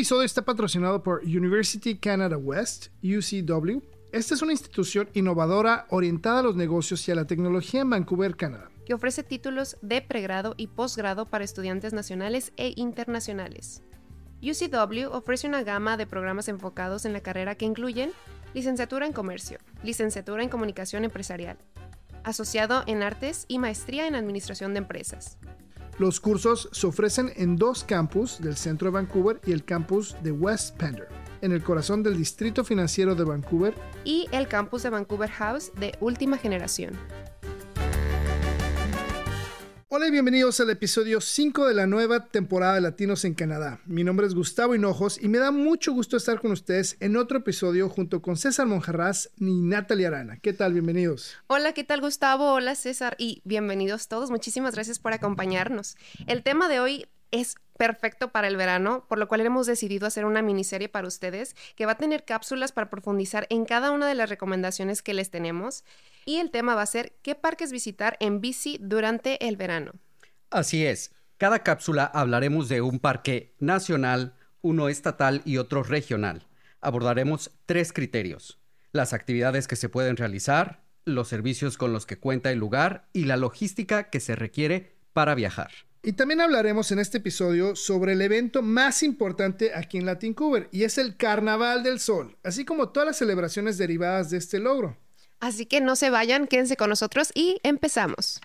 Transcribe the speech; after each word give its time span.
episodio 0.00 0.22
está 0.22 0.40
patrocinado 0.40 1.02
por 1.02 1.22
University 1.24 1.94
Canada 1.94 2.38
West, 2.38 2.86
UCW. 3.02 3.82
Esta 4.12 4.32
es 4.32 4.40
una 4.40 4.52
institución 4.52 5.10
innovadora 5.12 5.84
orientada 5.90 6.38
a 6.40 6.42
los 6.42 6.56
negocios 6.56 7.06
y 7.06 7.12
a 7.12 7.14
la 7.14 7.26
tecnología 7.26 7.82
en 7.82 7.90
Vancouver, 7.90 8.34
Canadá. 8.34 8.70
que 8.86 8.94
ofrece 8.94 9.22
títulos 9.22 9.76
de 9.82 10.00
pregrado 10.00 10.54
y 10.56 10.68
posgrado 10.68 11.26
para 11.26 11.44
estudiantes 11.44 11.92
nacionales 11.92 12.54
e 12.56 12.72
internacionales. 12.76 13.82
UCW 14.40 15.12
ofrece 15.12 15.46
una 15.46 15.64
gama 15.64 15.98
de 15.98 16.06
programas 16.06 16.48
enfocados 16.48 17.04
en 17.04 17.12
la 17.12 17.20
carrera 17.20 17.56
que 17.56 17.66
incluyen 17.66 18.10
licenciatura 18.54 19.04
en 19.04 19.12
comercio, 19.12 19.58
licenciatura 19.82 20.42
en 20.42 20.48
comunicación 20.48 21.04
empresarial, 21.04 21.58
asociado 22.24 22.84
en 22.86 23.02
artes 23.02 23.44
y 23.48 23.58
maestría 23.58 24.06
en 24.06 24.14
administración 24.14 24.72
de 24.72 24.78
empresas. 24.78 25.36
Los 26.00 26.18
cursos 26.18 26.70
se 26.72 26.86
ofrecen 26.86 27.30
en 27.36 27.56
dos 27.56 27.84
campus 27.84 28.40
del 28.40 28.56
centro 28.56 28.86
de 28.86 28.92
Vancouver 28.92 29.38
y 29.44 29.52
el 29.52 29.66
campus 29.66 30.16
de 30.22 30.32
West 30.32 30.74
Pender, 30.78 31.08
en 31.42 31.52
el 31.52 31.62
corazón 31.62 32.02
del 32.02 32.16
distrito 32.16 32.64
financiero 32.64 33.14
de 33.14 33.24
Vancouver. 33.24 33.74
y 34.02 34.26
el 34.32 34.48
campus 34.48 34.82
de 34.82 34.88
Vancouver 34.88 35.28
House 35.28 35.70
de 35.78 35.92
última 36.00 36.38
generación. 36.38 36.94
Hola 39.92 40.06
y 40.06 40.12
bienvenidos 40.12 40.60
al 40.60 40.70
episodio 40.70 41.20
5 41.20 41.66
de 41.66 41.74
la 41.74 41.84
nueva 41.84 42.26
temporada 42.26 42.74
de 42.74 42.80
Latinos 42.80 43.24
en 43.24 43.34
Canadá. 43.34 43.80
Mi 43.86 44.04
nombre 44.04 44.24
es 44.24 44.36
Gustavo 44.36 44.76
Hinojos 44.76 45.20
y 45.20 45.26
me 45.26 45.38
da 45.38 45.50
mucho 45.50 45.92
gusto 45.92 46.16
estar 46.16 46.40
con 46.40 46.52
ustedes 46.52 46.96
en 47.00 47.16
otro 47.16 47.38
episodio 47.38 47.88
junto 47.88 48.22
con 48.22 48.36
César 48.36 48.68
Monjarraz 48.68 49.30
y 49.36 49.62
Natalia 49.62 50.06
Arana. 50.06 50.38
¿Qué 50.40 50.52
tal? 50.52 50.74
Bienvenidos. 50.74 51.36
Hola, 51.48 51.72
¿qué 51.72 51.82
tal 51.82 52.02
Gustavo? 52.02 52.52
Hola 52.52 52.76
César 52.76 53.16
y 53.18 53.42
bienvenidos 53.44 54.06
todos. 54.06 54.30
Muchísimas 54.30 54.76
gracias 54.76 55.00
por 55.00 55.12
acompañarnos. 55.12 55.96
El 56.28 56.44
tema 56.44 56.68
de 56.68 56.78
hoy 56.78 57.06
es 57.32 57.56
perfecto 57.80 58.30
para 58.30 58.46
el 58.46 58.58
verano, 58.58 59.06
por 59.08 59.16
lo 59.16 59.26
cual 59.26 59.40
hemos 59.40 59.66
decidido 59.66 60.06
hacer 60.06 60.26
una 60.26 60.42
miniserie 60.42 60.90
para 60.90 61.08
ustedes 61.08 61.56
que 61.76 61.86
va 61.86 61.92
a 61.92 61.96
tener 61.96 62.26
cápsulas 62.26 62.72
para 62.72 62.90
profundizar 62.90 63.46
en 63.48 63.64
cada 63.64 63.90
una 63.90 64.06
de 64.06 64.14
las 64.14 64.28
recomendaciones 64.28 65.00
que 65.00 65.14
les 65.14 65.30
tenemos. 65.30 65.82
Y 66.26 66.40
el 66.40 66.50
tema 66.50 66.74
va 66.74 66.82
a 66.82 66.86
ser 66.86 67.14
qué 67.22 67.34
parques 67.34 67.72
visitar 67.72 68.18
en 68.20 68.42
bici 68.42 68.76
durante 68.82 69.48
el 69.48 69.56
verano. 69.56 69.92
Así 70.50 70.84
es. 70.84 71.14
Cada 71.38 71.60
cápsula 71.60 72.04
hablaremos 72.04 72.68
de 72.68 72.82
un 72.82 72.98
parque 72.98 73.54
nacional, 73.60 74.34
uno 74.60 74.90
estatal 74.90 75.40
y 75.46 75.56
otro 75.56 75.82
regional. 75.82 76.48
Abordaremos 76.82 77.50
tres 77.64 77.94
criterios. 77.94 78.60
Las 78.92 79.14
actividades 79.14 79.66
que 79.66 79.76
se 79.76 79.88
pueden 79.88 80.18
realizar, 80.18 80.82
los 81.06 81.28
servicios 81.28 81.78
con 81.78 81.94
los 81.94 82.04
que 82.04 82.18
cuenta 82.18 82.52
el 82.52 82.58
lugar 82.58 83.08
y 83.14 83.24
la 83.24 83.38
logística 83.38 84.10
que 84.10 84.20
se 84.20 84.36
requiere 84.36 84.92
para 85.14 85.34
viajar. 85.34 85.70
Y 86.02 86.14
también 86.14 86.40
hablaremos 86.40 86.90
en 86.92 86.98
este 86.98 87.18
episodio 87.18 87.76
sobre 87.76 88.14
el 88.14 88.22
evento 88.22 88.62
más 88.62 89.02
importante 89.02 89.74
aquí 89.74 89.98
en 89.98 90.06
Latincover 90.06 90.68
y 90.72 90.84
es 90.84 90.96
el 90.96 91.16
Carnaval 91.16 91.82
del 91.82 92.00
Sol, 92.00 92.38
así 92.42 92.64
como 92.64 92.88
todas 92.88 93.06
las 93.06 93.18
celebraciones 93.18 93.76
derivadas 93.76 94.30
de 94.30 94.38
este 94.38 94.58
logro. 94.58 94.96
Así 95.40 95.66
que 95.66 95.82
no 95.82 95.96
se 95.96 96.08
vayan, 96.08 96.46
quédense 96.46 96.78
con 96.78 96.88
nosotros 96.88 97.32
y 97.34 97.60
empezamos. 97.64 98.40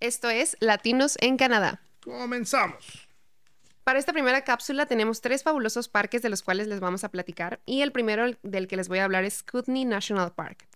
Esto 0.00 0.28
es 0.28 0.56
Latinos 0.58 1.16
en 1.20 1.36
Canadá. 1.36 1.82
Comenzamos. 2.02 3.08
Para 3.84 4.00
esta 4.00 4.12
primera 4.12 4.42
cápsula 4.42 4.86
tenemos 4.86 5.20
tres 5.20 5.44
fabulosos 5.44 5.88
parques 5.88 6.20
de 6.20 6.30
los 6.30 6.42
cuales 6.42 6.66
les 6.66 6.80
vamos 6.80 7.04
a 7.04 7.10
platicar 7.10 7.60
y 7.64 7.82
el 7.82 7.92
primero 7.92 8.26
del 8.42 8.66
que 8.66 8.76
les 8.76 8.88
voy 8.88 8.98
a 8.98 9.04
hablar 9.04 9.24
es 9.24 9.44
Kootenay 9.44 9.84
National 9.84 10.32
Park. 10.32 10.66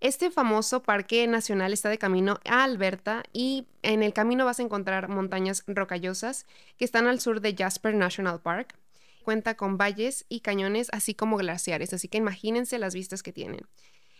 Este 0.00 0.30
famoso 0.30 0.82
parque 0.82 1.26
nacional 1.26 1.72
está 1.72 1.88
de 1.88 1.98
camino 1.98 2.40
a 2.44 2.64
Alberta 2.64 3.22
y 3.32 3.66
en 3.82 4.02
el 4.02 4.12
camino 4.12 4.44
vas 4.44 4.58
a 4.58 4.62
encontrar 4.62 5.08
montañas 5.08 5.64
rocallosas 5.66 6.46
que 6.76 6.84
están 6.84 7.06
al 7.06 7.20
sur 7.20 7.40
de 7.40 7.54
Jasper 7.56 7.94
National 7.94 8.40
Park. 8.40 8.76
Cuenta 9.22 9.56
con 9.56 9.78
valles 9.78 10.26
y 10.28 10.40
cañones 10.40 10.88
así 10.92 11.14
como 11.14 11.36
glaciares, 11.36 11.94
así 11.94 12.08
que 12.08 12.18
imagínense 12.18 12.78
las 12.78 12.94
vistas 12.94 13.22
que 13.22 13.32
tienen. 13.32 13.66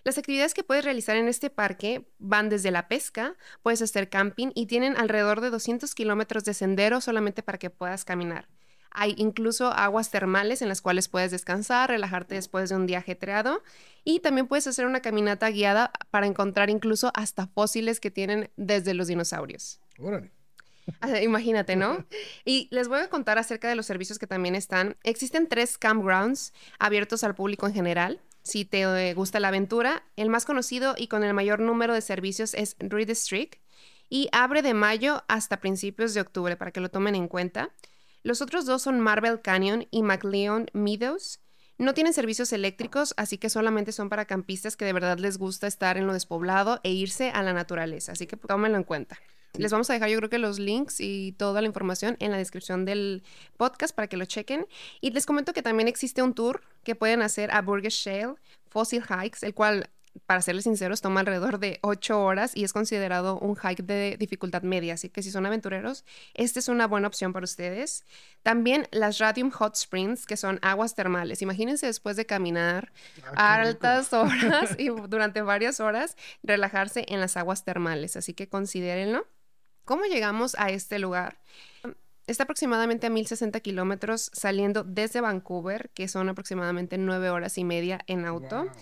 Las 0.04 0.18
actividades 0.18 0.54
que 0.54 0.64
puedes 0.64 0.84
realizar 0.84 1.16
en 1.16 1.28
este 1.28 1.50
parque 1.50 2.06
van 2.18 2.50
desde 2.50 2.70
la 2.70 2.88
pesca, 2.88 3.36
puedes 3.62 3.80
hacer 3.80 4.10
camping 4.10 4.50
y 4.54 4.66
tienen 4.66 4.96
alrededor 4.96 5.40
de 5.40 5.50
200 5.50 5.94
kilómetros 5.94 6.44
de 6.44 6.54
sendero 6.54 7.00
solamente 7.00 7.42
para 7.42 7.58
que 7.58 7.70
puedas 7.70 8.04
caminar. 8.04 8.48
Hay 8.94 9.14
incluso 9.18 9.68
aguas 9.68 10.10
termales 10.10 10.62
en 10.62 10.68
las 10.68 10.80
cuales 10.80 11.08
puedes 11.08 11.30
descansar, 11.30 11.90
relajarte 11.90 12.36
después 12.36 12.70
de 12.70 12.76
un 12.76 12.86
día 12.86 12.98
ajetreado 12.98 13.62
y 14.04 14.20
también 14.20 14.46
puedes 14.46 14.66
hacer 14.66 14.86
una 14.86 15.00
caminata 15.00 15.50
guiada 15.50 15.92
para 16.10 16.26
encontrar 16.26 16.70
incluso 16.70 17.10
hasta 17.14 17.48
fósiles 17.48 18.00
que 18.00 18.10
tienen 18.10 18.50
desde 18.56 18.94
los 18.94 19.08
dinosaurios. 19.08 19.80
Órale. 19.98 20.30
Ah, 21.00 21.20
Imagínate, 21.20 21.76
¿no? 21.76 22.04
Y 22.44 22.68
les 22.70 22.88
voy 22.88 23.00
a 23.00 23.08
contar 23.08 23.38
acerca 23.38 23.68
de 23.68 23.74
los 23.74 23.86
servicios 23.86 24.18
que 24.18 24.26
también 24.26 24.54
están. 24.54 24.96
Existen 25.02 25.48
tres 25.48 25.76
campgrounds 25.76 26.52
abiertos 26.78 27.24
al 27.24 27.34
público 27.34 27.66
en 27.66 27.74
general. 27.74 28.20
Si 28.42 28.64
te 28.64 28.82
eh, 28.82 29.14
gusta 29.14 29.40
la 29.40 29.48
aventura, 29.48 30.04
el 30.16 30.28
más 30.28 30.44
conocido 30.44 30.94
y 30.96 31.08
con 31.08 31.24
el 31.24 31.32
mayor 31.32 31.60
número 31.60 31.94
de 31.94 32.02
servicios 32.02 32.54
es 32.54 32.76
Reed 32.78 33.10
Street 33.10 33.54
y 34.10 34.28
abre 34.32 34.60
de 34.62 34.74
mayo 34.74 35.24
hasta 35.28 35.60
principios 35.60 36.12
de 36.14 36.20
octubre 36.20 36.56
para 36.56 36.70
que 36.70 36.80
lo 36.80 36.90
tomen 36.90 37.14
en 37.14 37.26
cuenta. 37.26 37.70
Los 38.24 38.40
otros 38.40 38.64
dos 38.64 38.80
son 38.80 39.00
Marble 39.00 39.42
Canyon 39.42 39.86
y 39.90 40.02
McLeod 40.02 40.68
Meadows. 40.72 41.40
No 41.76 41.92
tienen 41.92 42.14
servicios 42.14 42.54
eléctricos, 42.54 43.12
así 43.18 43.36
que 43.36 43.50
solamente 43.50 43.92
son 43.92 44.08
para 44.08 44.24
campistas 44.24 44.76
que 44.76 44.86
de 44.86 44.94
verdad 44.94 45.18
les 45.18 45.36
gusta 45.36 45.66
estar 45.66 45.98
en 45.98 46.06
lo 46.06 46.14
despoblado 46.14 46.80
e 46.84 46.90
irse 46.90 47.28
a 47.28 47.42
la 47.42 47.52
naturaleza, 47.52 48.12
así 48.12 48.26
que 48.26 48.38
tómenlo 48.38 48.78
en 48.78 48.84
cuenta. 48.84 49.18
Les 49.58 49.70
vamos 49.70 49.90
a 49.90 49.92
dejar 49.92 50.08
yo 50.08 50.16
creo 50.16 50.30
que 50.30 50.38
los 50.38 50.58
links 50.58 51.00
y 51.00 51.32
toda 51.32 51.60
la 51.60 51.66
información 51.66 52.16
en 52.18 52.30
la 52.30 52.38
descripción 52.38 52.86
del 52.86 53.24
podcast 53.58 53.94
para 53.94 54.08
que 54.08 54.16
lo 54.16 54.24
chequen. 54.24 54.66
Y 55.02 55.10
les 55.10 55.26
comento 55.26 55.52
que 55.52 55.62
también 55.62 55.86
existe 55.86 56.22
un 56.22 56.34
tour 56.34 56.62
que 56.82 56.94
pueden 56.94 57.20
hacer 57.20 57.50
a 57.52 57.60
Burgess 57.60 57.94
Shale 57.94 58.36
Fossil 58.70 59.02
Hikes, 59.02 59.46
el 59.46 59.52
cual, 59.52 59.90
para 60.26 60.40
serles 60.42 60.64
sinceros, 60.64 61.00
toma 61.00 61.20
alrededor 61.20 61.58
de 61.58 61.78
8 61.82 62.22
horas 62.22 62.52
y 62.56 62.64
es 62.64 62.72
considerado 62.72 63.38
un 63.38 63.56
hike 63.56 63.82
de 63.82 64.16
dificultad 64.18 64.62
media. 64.62 64.94
Así 64.94 65.08
que 65.10 65.22
si 65.22 65.30
son 65.30 65.44
aventureros, 65.46 66.04
esta 66.34 66.58
es 66.60 66.68
una 66.68 66.86
buena 66.86 67.08
opción 67.08 67.32
para 67.32 67.44
ustedes. 67.44 68.04
También 68.42 68.86
las 68.92 69.18
Radium 69.18 69.50
Hot 69.50 69.74
Springs, 69.76 70.26
que 70.26 70.36
son 70.36 70.58
aguas 70.62 70.94
termales. 70.94 71.42
Imagínense 71.42 71.86
después 71.86 72.16
de 72.16 72.26
caminar 72.26 72.92
Ah, 73.34 73.56
rico. 73.58 73.68
altas 73.68 74.12
horas 74.12 74.76
y 74.78 74.88
durante 74.88 75.42
varias 75.42 75.80
horas, 75.80 76.16
relajarse 76.42 77.04
en 77.08 77.20
las 77.20 77.36
aguas 77.36 77.64
termales. 77.64 78.16
Así 78.16 78.34
que 78.34 78.48
considérenlo. 78.48 79.26
¿Cómo 79.84 80.04
llegamos 80.04 80.54
a 80.58 80.70
este 80.70 80.98
lugar? 80.98 81.38
Está 82.26 82.44
aproximadamente 82.44 83.06
a 83.06 83.10
1060 83.10 83.60
kilómetros 83.60 84.30
saliendo 84.32 84.82
desde 84.82 85.20
Vancouver, 85.20 85.90
que 85.90 86.08
son 86.08 86.28
aproximadamente 86.28 86.96
nueve 86.98 87.30
horas 87.30 87.58
y 87.58 87.64
media 87.64 88.00
en 88.06 88.24
auto. 88.24 88.64
Wow. 88.64 88.72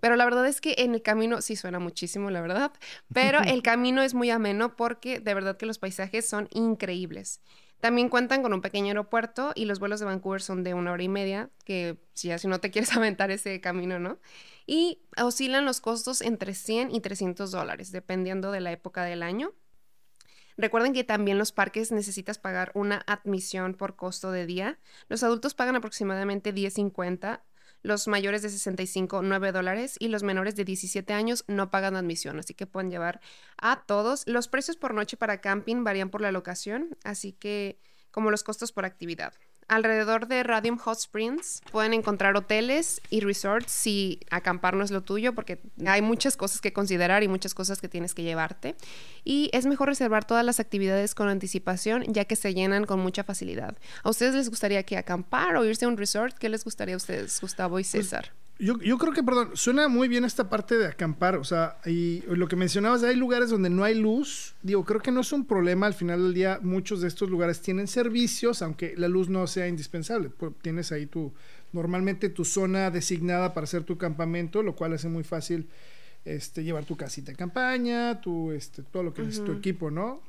Pero 0.00 0.16
la 0.16 0.24
verdad 0.24 0.46
es 0.46 0.60
que 0.60 0.74
en 0.78 0.94
el 0.94 1.02
camino, 1.02 1.40
sí 1.42 1.56
suena 1.56 1.78
muchísimo, 1.78 2.30
la 2.30 2.40
verdad, 2.40 2.72
pero 3.12 3.40
el 3.40 3.62
camino 3.62 4.02
es 4.02 4.14
muy 4.14 4.30
ameno 4.30 4.76
porque 4.76 5.20
de 5.20 5.34
verdad 5.34 5.56
que 5.56 5.66
los 5.66 5.78
paisajes 5.78 6.28
son 6.28 6.48
increíbles. 6.52 7.40
También 7.80 8.10
cuentan 8.10 8.42
con 8.42 8.52
un 8.52 8.60
pequeño 8.60 8.88
aeropuerto 8.88 9.52
y 9.54 9.64
los 9.64 9.78
vuelos 9.78 10.00
de 10.00 10.06
Vancouver 10.06 10.42
son 10.42 10.62
de 10.62 10.74
una 10.74 10.92
hora 10.92 11.02
y 11.02 11.08
media, 11.08 11.48
que 11.64 11.96
si 12.12 12.28
ya 12.28 12.38
si 12.38 12.46
no 12.46 12.60
te 12.60 12.70
quieres 12.70 12.92
aventar 12.96 13.30
ese 13.30 13.60
camino, 13.60 13.98
¿no? 13.98 14.18
Y 14.66 15.00
oscilan 15.16 15.64
los 15.64 15.80
costos 15.80 16.20
entre 16.20 16.54
100 16.54 16.94
y 16.94 17.00
300 17.00 17.50
dólares, 17.50 17.90
dependiendo 17.90 18.52
de 18.52 18.60
la 18.60 18.72
época 18.72 19.04
del 19.04 19.22
año. 19.22 19.52
Recuerden 20.56 20.92
que 20.92 21.04
también 21.04 21.38
los 21.38 21.52
parques 21.52 21.92
necesitas 21.92 22.38
pagar 22.38 22.72
una 22.74 23.02
admisión 23.06 23.74
por 23.74 23.96
costo 23.96 24.30
de 24.32 24.46
día. 24.46 24.78
Los 25.08 25.22
adultos 25.22 25.54
pagan 25.54 25.76
aproximadamente 25.76 26.54
10.50, 26.54 27.40
los 27.82 28.08
mayores 28.08 28.42
de 28.42 28.50
65, 28.50 29.22
9 29.22 29.52
dólares 29.52 29.96
y 29.98 30.08
los 30.08 30.22
menores 30.22 30.54
de 30.56 30.64
17 30.64 31.12
años 31.12 31.44
no 31.48 31.70
pagan 31.70 31.96
admisión, 31.96 32.38
así 32.38 32.54
que 32.54 32.66
pueden 32.66 32.90
llevar 32.90 33.20
a 33.56 33.84
todos. 33.86 34.26
Los 34.26 34.48
precios 34.48 34.76
por 34.76 34.92
noche 34.92 35.16
para 35.16 35.40
camping 35.40 35.82
varían 35.82 36.10
por 36.10 36.20
la 36.20 36.32
locación, 36.32 36.96
así 37.04 37.32
que 37.32 37.78
como 38.10 38.30
los 38.30 38.44
costos 38.44 38.72
por 38.72 38.84
actividad. 38.84 39.32
Alrededor 39.70 40.26
de 40.26 40.42
Radium 40.42 40.78
Hot 40.78 40.98
Springs 40.98 41.62
pueden 41.70 41.94
encontrar 41.94 42.36
hoteles 42.36 43.00
y 43.08 43.20
resorts 43.20 43.70
si 43.70 44.18
acampar 44.28 44.74
no 44.74 44.82
es 44.82 44.90
lo 44.90 45.02
tuyo, 45.02 45.32
porque 45.32 45.60
hay 45.86 46.02
muchas 46.02 46.36
cosas 46.36 46.60
que 46.60 46.72
considerar 46.72 47.22
y 47.22 47.28
muchas 47.28 47.54
cosas 47.54 47.80
que 47.80 47.88
tienes 47.88 48.12
que 48.12 48.24
llevarte. 48.24 48.74
Y 49.22 49.48
es 49.52 49.66
mejor 49.66 49.86
reservar 49.86 50.24
todas 50.24 50.44
las 50.44 50.58
actividades 50.58 51.14
con 51.14 51.28
anticipación, 51.28 52.02
ya 52.08 52.24
que 52.24 52.34
se 52.34 52.52
llenan 52.52 52.84
con 52.84 52.98
mucha 52.98 53.22
facilidad. 53.22 53.78
¿A 54.02 54.10
ustedes 54.10 54.34
les 54.34 54.50
gustaría 54.50 54.82
que 54.82 54.96
acampar 54.96 55.54
o 55.54 55.64
irse 55.64 55.84
a 55.84 55.88
un 55.88 55.96
resort? 55.96 56.36
¿Qué 56.36 56.48
les 56.48 56.64
gustaría 56.64 56.94
a 56.94 56.96
ustedes, 56.96 57.40
Gustavo 57.40 57.78
y 57.78 57.84
César? 57.84 58.32
Yo, 58.60 58.78
yo 58.78 58.98
creo 58.98 59.14
que, 59.14 59.22
perdón, 59.22 59.50
suena 59.54 59.88
muy 59.88 60.06
bien 60.06 60.24
esta 60.24 60.50
parte 60.50 60.76
de 60.76 60.86
acampar. 60.86 61.36
O 61.36 61.44
sea, 61.44 61.78
y 61.86 62.22
lo 62.28 62.46
que 62.46 62.56
mencionabas, 62.56 63.02
hay 63.02 63.16
lugares 63.16 63.48
donde 63.48 63.70
no 63.70 63.84
hay 63.84 63.94
luz. 63.94 64.54
Digo, 64.62 64.84
creo 64.84 65.00
que 65.00 65.10
no 65.10 65.22
es 65.22 65.32
un 65.32 65.46
problema. 65.46 65.86
Al 65.86 65.94
final 65.94 66.22
del 66.22 66.34
día, 66.34 66.60
muchos 66.62 67.00
de 67.00 67.08
estos 67.08 67.30
lugares 67.30 67.60
tienen 67.62 67.86
servicios, 67.86 68.60
aunque 68.60 68.94
la 68.96 69.08
luz 69.08 69.30
no 69.30 69.46
sea 69.46 69.66
indispensable. 69.66 70.28
Pues, 70.28 70.52
tienes 70.60 70.92
ahí 70.92 71.06
tu, 71.06 71.32
normalmente 71.72 72.28
tu 72.28 72.44
zona 72.44 72.90
designada 72.90 73.54
para 73.54 73.64
hacer 73.64 73.84
tu 73.84 73.96
campamento, 73.96 74.62
lo 74.62 74.76
cual 74.76 74.92
hace 74.92 75.08
muy 75.08 75.24
fácil 75.24 75.66
este, 76.24 76.62
llevar 76.62 76.84
tu 76.84 76.96
casita 76.96 77.32
de 77.32 77.36
campaña, 77.36 78.20
tu, 78.20 78.52
este, 78.52 78.82
todo 78.82 79.02
lo 79.02 79.14
que 79.14 79.22
es 79.22 79.44
tu 79.44 79.52
equipo, 79.52 79.90
¿no? 79.90 80.22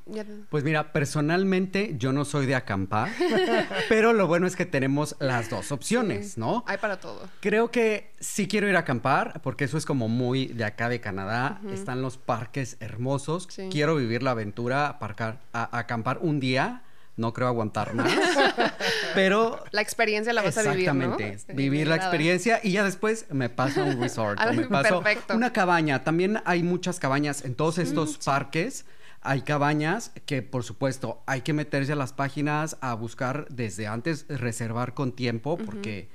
Pues 0.48 0.64
mira, 0.64 0.92
personalmente 0.92 1.94
yo 1.98 2.12
no 2.12 2.24
soy 2.24 2.46
de 2.46 2.54
acampar, 2.54 3.10
pero 3.88 4.12
lo 4.12 4.26
bueno 4.26 4.46
es 4.46 4.56
que 4.56 4.66
tenemos 4.66 5.16
las 5.20 5.50
dos 5.50 5.70
opciones, 5.72 6.38
¿no? 6.38 6.64
Hay 6.66 6.78
para 6.78 6.98
todo. 6.98 7.28
Creo 7.40 7.70
que 7.70 8.10
sí 8.20 8.48
quiero 8.48 8.68
ir 8.68 8.76
a 8.76 8.80
acampar, 8.80 9.40
porque 9.42 9.64
eso 9.64 9.76
es 9.76 9.84
como 9.84 10.08
muy 10.08 10.46
de 10.46 10.64
acá 10.64 10.88
de 10.88 11.00
Canadá. 11.00 11.60
Están 11.70 12.02
los 12.02 12.16
parques 12.16 12.76
hermosos. 12.80 13.48
Quiero 13.70 13.96
vivir 13.96 14.22
la 14.22 14.32
aventura, 14.32 14.88
aparcar, 14.88 15.40
a 15.52 15.78
acampar 15.78 16.18
un 16.22 16.40
día 16.40 16.82
no 17.16 17.32
creo 17.32 17.48
aguantar 17.48 17.94
más. 17.94 18.12
pero. 19.14 19.62
La 19.70 19.82
experiencia 19.82 20.32
la 20.32 20.42
vas 20.42 20.56
a 20.58 20.62
vivir. 20.62 20.88
Exactamente. 20.88 21.38
Vivir 21.54 21.88
la 21.88 21.96
experiencia 21.96 22.60
y 22.62 22.72
ya 22.72 22.84
después 22.84 23.26
me 23.30 23.48
paso 23.48 23.82
a 23.82 23.84
un 23.84 24.00
resort. 24.00 24.40
me 24.54 24.66
paso 24.66 25.02
una 25.34 25.52
cabaña. 25.52 26.04
También 26.04 26.40
hay 26.44 26.62
muchas 26.62 26.98
cabañas 26.98 27.44
en 27.44 27.54
todos 27.54 27.78
estos 27.78 28.18
parques. 28.18 28.86
Hay 29.24 29.42
cabañas 29.42 30.10
que, 30.26 30.42
por 30.42 30.64
supuesto, 30.64 31.22
hay 31.26 31.42
que 31.42 31.52
meterse 31.52 31.92
a 31.92 31.96
las 31.96 32.12
páginas 32.12 32.76
a 32.80 32.94
buscar 32.94 33.46
desde 33.50 33.86
antes, 33.86 34.26
reservar 34.28 34.94
con 34.94 35.12
tiempo, 35.12 35.56
porque 35.58 36.08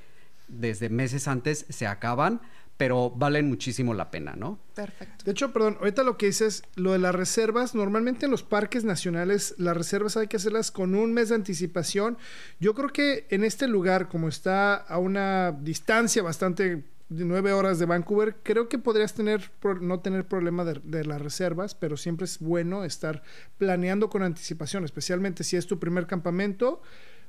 desde 0.49 0.89
meses 0.89 1.27
antes 1.29 1.65
se 1.69 1.87
acaban 1.87 2.41
pero 2.77 3.09
valen 3.09 3.47
muchísimo 3.47 3.93
la 3.93 4.11
pena, 4.11 4.35
¿no? 4.35 4.59
Perfecto. 4.75 5.25
De 5.25 5.31
hecho, 5.31 5.51
perdón, 5.51 5.77
ahorita 5.79 6.03
lo 6.03 6.17
que 6.17 6.27
dices, 6.27 6.63
lo 6.75 6.91
de 6.91 6.99
las 6.99 7.13
reservas, 7.13 7.73
normalmente 7.73 8.25
en 8.25 8.31
los 8.31 8.43
parques 8.43 8.83
nacionales 8.83 9.55
las 9.57 9.75
reservas 9.75 10.15
hay 10.15 10.27
que 10.27 10.37
hacerlas 10.37 10.71
con 10.71 10.93
un 10.93 11.13
mes 11.13 11.29
de 11.29 11.35
anticipación. 11.35 12.17
Yo 12.59 12.75
creo 12.75 12.89
que 12.89 13.25
en 13.29 13.43
este 13.43 13.67
lugar, 13.67 14.07
como 14.07 14.29
está 14.29 14.75
a 14.75 14.99
una 14.99 15.51
distancia 15.51 16.21
bastante 16.21 16.83
de 17.09 17.25
nueve 17.25 17.53
horas 17.53 17.79
de 17.79 17.85
Vancouver, 17.85 18.35
creo 18.43 18.69
que 18.69 18.77
podrías 18.77 19.13
tener 19.13 19.49
no 19.81 20.01
tener 20.01 20.27
problema 20.27 20.63
de, 20.65 20.79
de, 20.83 21.05
las 21.05 21.21
reservas, 21.21 21.73
pero 21.73 21.97
siempre 21.97 22.25
es 22.25 22.39
bueno 22.39 22.83
estar 22.83 23.23
planeando 23.57 24.09
con 24.09 24.23
anticipación, 24.23 24.83
especialmente 24.83 25.43
si 25.43 25.55
es 25.55 25.67
tu 25.67 25.79
primer 25.79 26.05
campamento 26.05 26.81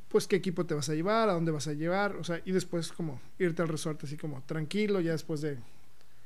pues 0.09 0.27
qué 0.27 0.37
equipo 0.37 0.65
te 0.67 0.75
vas 0.75 0.89
a 0.89 0.95
llevar, 0.95 1.29
a 1.29 1.33
dónde 1.33 1.53
vas 1.53 1.69
a 1.69 1.73
llevar, 1.73 2.17
o 2.17 2.25
sea, 2.25 2.41
y 2.45 2.53
después 2.53 2.93
como 2.93 3.21
irte 3.39 3.63
al 3.63 3.69
resort 3.69 4.03
así 4.05 4.17
como 4.17 4.43
tranquilo 4.43 5.01
ya 5.01 5.13
después 5.13 5.41
de, 5.41 5.59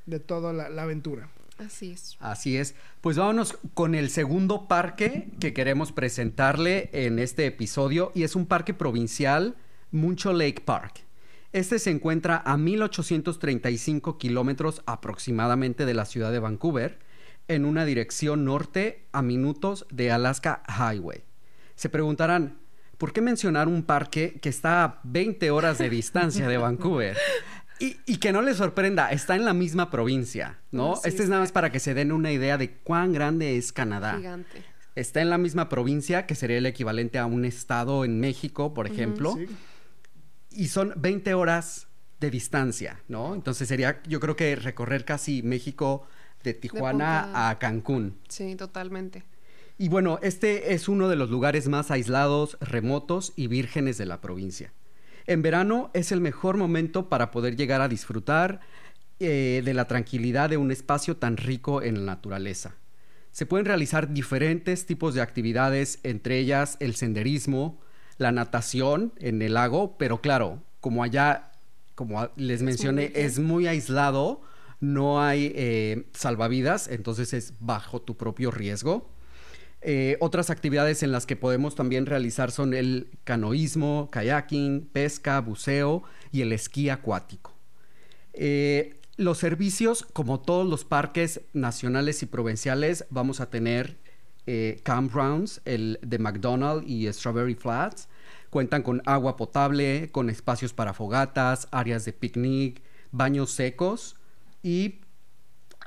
de 0.06 0.20
toda 0.20 0.52
la, 0.52 0.82
aventura. 0.82 1.28
Así 1.58 1.92
es. 1.92 2.16
Así 2.20 2.56
es. 2.56 2.74
Pues 3.00 3.16
vámonos 3.16 3.58
con 3.74 3.94
el 3.94 4.10
segundo 4.10 4.66
parque 4.66 5.28
que 5.38 5.52
queremos 5.52 5.92
presentarle 5.92 6.90
en 6.92 7.18
este 7.18 7.46
episodio 7.46 8.10
y 8.14 8.22
es 8.22 8.34
un 8.34 8.46
parque 8.46 8.74
provincial, 8.74 9.56
Muncho 9.90 10.32
Lake 10.32 10.62
Park. 10.64 11.04
Este 11.52 11.78
se 11.78 11.90
encuentra 11.90 12.42
a 12.44 12.56
1835 12.56 14.16
kilómetros 14.16 14.82
aproximadamente 14.86 15.84
de 15.84 15.94
la 15.94 16.06
ciudad 16.06 16.32
de 16.32 16.38
Vancouver, 16.38 16.98
en 17.48 17.64
una 17.64 17.84
dirección 17.84 18.44
norte 18.44 19.04
a 19.12 19.20
minutos 19.20 19.86
de 19.90 20.10
Alaska 20.10 20.62
Highway. 20.66 21.24
Se 21.74 21.88
preguntarán, 21.88 22.61
¿por 23.02 23.12
qué 23.12 23.20
mencionar 23.20 23.66
un 23.66 23.82
parque 23.82 24.38
que 24.40 24.48
está 24.48 24.84
a 24.84 25.00
20 25.02 25.50
horas 25.50 25.76
de 25.78 25.90
distancia 25.90 26.46
de 26.46 26.56
Vancouver? 26.56 27.16
Y, 27.80 28.18
que 28.18 28.30
no 28.30 28.42
les 28.42 28.58
sorprenda, 28.58 29.10
está 29.10 29.34
en 29.34 29.44
la 29.44 29.54
misma 29.54 29.90
provincia, 29.90 30.60
¿no? 30.70 30.94
este 31.02 31.24
es 31.24 31.28
nada 31.28 31.40
más 31.40 31.50
para 31.50 31.72
que 31.72 31.80
se 31.80 31.94
den 31.94 32.12
una 32.12 32.30
idea 32.30 32.58
de 32.58 32.76
cuán 32.76 33.12
grande 33.12 33.56
es 33.56 33.72
Canadá. 33.72 34.18
Gigante. 34.18 34.62
Está 34.94 35.20
en 35.20 35.30
la 35.30 35.38
misma 35.38 35.68
provincia, 35.68 36.26
que 36.26 36.36
sería 36.36 36.58
el 36.58 36.66
equivalente 36.66 37.18
a 37.18 37.26
un 37.26 37.44
estado 37.44 38.04
en 38.04 38.20
México, 38.20 38.72
por 38.72 38.86
ejemplo. 38.86 39.36
Y 40.52 40.68
son 40.68 40.92
20 40.94 41.34
horas 41.34 41.88
de 42.20 42.30
distancia, 42.30 43.02
¿no? 43.08 43.34
Entonces 43.34 43.66
sería, 43.66 44.00
yo 44.06 44.20
creo 44.20 44.36
que 44.36 44.54
recorrer 44.54 45.04
casi 45.04 45.42
México 45.42 46.06
de 46.44 46.54
Tijuana 46.54 47.50
a 47.50 47.58
Cancún. 47.58 48.20
Sí, 48.28 48.54
totalmente. 48.54 49.24
Y 49.78 49.88
bueno, 49.88 50.18
este 50.22 50.74
es 50.74 50.88
uno 50.88 51.08
de 51.08 51.16
los 51.16 51.30
lugares 51.30 51.68
más 51.68 51.90
aislados, 51.90 52.56
remotos 52.60 53.32
y 53.36 53.46
vírgenes 53.46 53.98
de 53.98 54.06
la 54.06 54.20
provincia. 54.20 54.72
En 55.26 55.42
verano 55.42 55.90
es 55.94 56.12
el 56.12 56.20
mejor 56.20 56.56
momento 56.56 57.08
para 57.08 57.30
poder 57.30 57.56
llegar 57.56 57.80
a 57.80 57.88
disfrutar 57.88 58.60
eh, 59.20 59.62
de 59.64 59.74
la 59.74 59.86
tranquilidad 59.86 60.50
de 60.50 60.56
un 60.56 60.72
espacio 60.72 61.16
tan 61.16 61.36
rico 61.36 61.82
en 61.82 61.94
la 61.94 62.12
naturaleza. 62.14 62.74
Se 63.30 63.46
pueden 63.46 63.66
realizar 63.66 64.12
diferentes 64.12 64.84
tipos 64.84 65.14
de 65.14 65.22
actividades, 65.22 66.00
entre 66.02 66.38
ellas 66.38 66.76
el 66.80 66.96
senderismo, 66.96 67.80
la 68.18 68.32
natación 68.32 69.12
en 69.18 69.40
el 69.40 69.54
lago, 69.54 69.96
pero 69.96 70.20
claro, 70.20 70.62
como 70.80 71.02
allá, 71.02 71.52
como 71.94 72.28
les 72.36 72.62
mencioné, 72.62 73.12
es 73.14 73.38
muy 73.38 73.66
aislado, 73.66 74.42
no 74.80 75.22
hay 75.22 75.52
eh, 75.54 76.08
salvavidas, 76.12 76.88
entonces 76.88 77.32
es 77.32 77.54
bajo 77.60 78.02
tu 78.02 78.16
propio 78.16 78.50
riesgo. 78.50 79.08
Eh, 79.84 80.16
otras 80.20 80.50
actividades 80.50 81.02
en 81.02 81.10
las 81.10 81.26
que 81.26 81.34
podemos 81.34 81.74
también 81.74 82.06
realizar 82.06 82.52
son 82.52 82.72
el 82.72 83.08
canoísmo, 83.24 84.08
kayaking, 84.12 84.88
pesca, 84.92 85.40
buceo 85.40 86.04
y 86.30 86.42
el 86.42 86.52
esquí 86.52 86.88
acuático. 86.88 87.52
Eh, 88.32 88.94
los 89.16 89.38
servicios, 89.38 90.06
como 90.12 90.40
todos 90.40 90.68
los 90.68 90.84
parques 90.84 91.40
nacionales 91.52 92.22
y 92.22 92.26
provinciales, 92.26 93.06
vamos 93.10 93.40
a 93.40 93.50
tener 93.50 93.98
eh, 94.46 94.80
campgrounds, 94.84 95.60
el 95.64 95.98
de 96.02 96.18
McDonald's 96.18 96.88
y 96.88 97.12
Strawberry 97.12 97.56
Flats. 97.56 98.08
Cuentan 98.50 98.82
con 98.82 99.02
agua 99.04 99.36
potable, 99.36 100.10
con 100.12 100.30
espacios 100.30 100.72
para 100.72 100.94
fogatas, 100.94 101.68
áreas 101.72 102.04
de 102.04 102.12
picnic, 102.12 102.82
baños 103.10 103.50
secos 103.50 104.16
y 104.62 105.00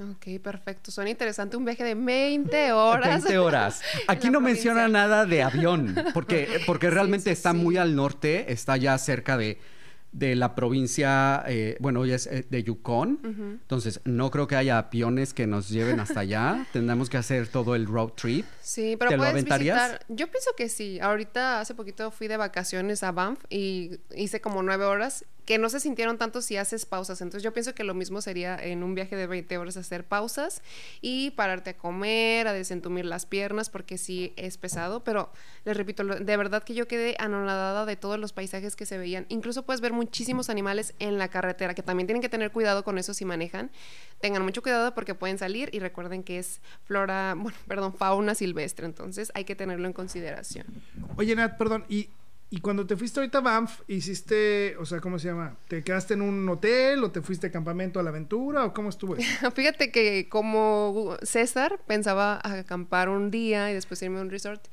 Ok, 0.00 0.40
perfecto. 0.42 0.90
Suena 0.90 1.10
interesante 1.10 1.56
un 1.56 1.64
viaje 1.64 1.84
de 1.84 1.94
20 1.94 2.72
horas. 2.72 3.22
20 3.22 3.38
horas. 3.38 3.82
Aquí 4.08 4.30
no 4.30 4.40
menciona 4.40 4.88
nada 4.88 5.26
de 5.26 5.42
avión, 5.42 5.94
porque, 6.14 6.48
porque 6.66 6.88
realmente 6.88 7.30
está 7.30 7.52
muy 7.52 7.76
al 7.76 7.94
norte, 7.94 8.52
está 8.52 8.76
ya 8.76 8.96
cerca 8.96 9.36
de 9.36 9.58
de 10.12 10.34
la 10.34 10.54
provincia, 10.54 11.44
eh, 11.46 11.76
bueno, 11.78 12.00
hoy 12.00 12.12
es 12.12 12.26
eh, 12.26 12.44
de 12.48 12.64
Yukon, 12.64 13.20
entonces 13.62 14.00
no 14.04 14.30
creo 14.30 14.48
que 14.48 14.56
haya 14.56 14.78
aviones 14.78 15.32
que 15.32 15.46
nos 15.46 15.68
lleven 15.68 16.00
hasta 16.00 16.20
allá, 16.20 16.66
tendremos 16.72 17.08
que 17.08 17.16
hacer 17.16 17.46
todo 17.46 17.76
el 17.76 17.86
road 17.86 18.10
trip. 18.14 18.44
Sí, 18.60 18.96
pero 18.98 19.16
puedes 19.16 19.34
visitar, 19.34 20.04
yo 20.08 20.28
pienso 20.28 20.50
que 20.56 20.68
sí, 20.68 20.98
ahorita 21.00 21.60
hace 21.60 21.74
poquito 21.74 22.10
fui 22.10 22.26
de 22.26 22.36
vacaciones 22.36 23.04
a 23.04 23.12
Banff 23.12 23.38
y 23.50 24.00
hice 24.16 24.40
como 24.40 24.62
nueve 24.62 24.84
horas 24.84 25.24
que 25.50 25.58
no 25.58 25.68
se 25.68 25.80
sintieron 25.80 26.16
tanto 26.16 26.42
si 26.42 26.56
haces 26.56 26.86
pausas. 26.86 27.20
Entonces 27.22 27.42
yo 27.42 27.52
pienso 27.52 27.74
que 27.74 27.82
lo 27.82 27.92
mismo 27.92 28.20
sería 28.20 28.56
en 28.56 28.84
un 28.84 28.94
viaje 28.94 29.16
de 29.16 29.26
20 29.26 29.58
horas 29.58 29.76
hacer 29.76 30.04
pausas 30.04 30.62
y 31.00 31.32
pararte 31.32 31.70
a 31.70 31.76
comer, 31.76 32.46
a 32.46 32.52
desentumir 32.52 33.04
las 33.04 33.26
piernas, 33.26 33.68
porque 33.68 33.98
sí 33.98 34.32
es 34.36 34.58
pesado. 34.58 35.02
Pero 35.02 35.32
les 35.64 35.76
repito, 35.76 36.04
de 36.04 36.36
verdad 36.36 36.62
que 36.62 36.74
yo 36.74 36.86
quedé 36.86 37.16
anonadada 37.18 37.84
de 37.84 37.96
todos 37.96 38.16
los 38.16 38.32
paisajes 38.32 38.76
que 38.76 38.86
se 38.86 38.96
veían. 38.96 39.26
Incluso 39.28 39.64
puedes 39.64 39.80
ver 39.80 39.92
muchísimos 39.92 40.50
animales 40.50 40.94
en 41.00 41.18
la 41.18 41.26
carretera, 41.26 41.74
que 41.74 41.82
también 41.82 42.06
tienen 42.06 42.22
que 42.22 42.28
tener 42.28 42.52
cuidado 42.52 42.84
con 42.84 42.96
eso 42.96 43.12
si 43.12 43.24
manejan. 43.24 43.72
Tengan 44.20 44.44
mucho 44.44 44.62
cuidado 44.62 44.94
porque 44.94 45.16
pueden 45.16 45.36
salir 45.36 45.68
y 45.72 45.80
recuerden 45.80 46.22
que 46.22 46.38
es 46.38 46.60
flora, 46.84 47.34
bueno, 47.36 47.58
perdón, 47.66 47.92
fauna 47.92 48.36
silvestre. 48.36 48.86
Entonces 48.86 49.32
hay 49.34 49.42
que 49.42 49.56
tenerlo 49.56 49.88
en 49.88 49.94
consideración. 49.94 50.64
Oye, 51.16 51.34
Nat, 51.34 51.58
perdón, 51.58 51.86
y 51.88 52.10
y 52.52 52.60
cuando 52.60 52.84
te 52.84 52.96
fuiste 52.96 53.20
ahorita 53.20 53.38
a 53.38 53.42
Banff, 53.42 53.82
hiciste, 53.86 54.76
o 54.78 54.84
sea, 54.84 55.00
¿cómo 55.00 55.20
se 55.20 55.28
llama? 55.28 55.56
¿Te 55.68 55.84
quedaste 55.84 56.14
en 56.14 56.22
un 56.22 56.48
hotel 56.48 57.04
o 57.04 57.12
te 57.12 57.22
fuiste 57.22 57.46
a 57.46 57.50
campamento 57.52 58.00
a 58.00 58.02
la 58.02 58.10
aventura 58.10 58.64
o 58.64 58.74
cómo 58.74 58.88
estuvo 58.88 59.14
Fíjate 59.54 59.92
que 59.92 60.28
como 60.28 61.16
César 61.22 61.80
pensaba 61.86 62.40
acampar 62.42 63.08
un 63.08 63.30
día 63.30 63.70
y 63.70 63.74
después 63.74 64.02
irme 64.02 64.18
a 64.18 64.22
un 64.22 64.30
resort, 64.30 64.66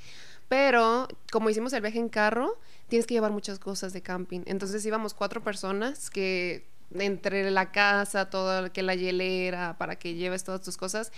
pero 0.47 1.07
como 1.31 1.51
hicimos 1.51 1.71
el 1.73 1.81
viaje 1.81 1.99
en 1.99 2.09
carro, 2.09 2.59
tienes 2.87 3.05
que 3.05 3.13
llevar 3.13 3.31
muchas 3.31 3.59
cosas 3.59 3.93
de 3.93 4.01
camping. 4.01 4.41
Entonces 4.47 4.83
íbamos 4.83 5.13
cuatro 5.13 5.43
personas 5.43 6.09
que 6.09 6.65
entre 6.95 7.51
la 7.51 7.71
casa, 7.71 8.31
todo 8.31 8.71
que 8.73 8.81
la 8.81 8.95
hielera, 8.95 9.77
para 9.77 9.97
que 9.97 10.15
lleves 10.15 10.43
todas 10.43 10.61
tus 10.61 10.77
cosas 10.77 11.11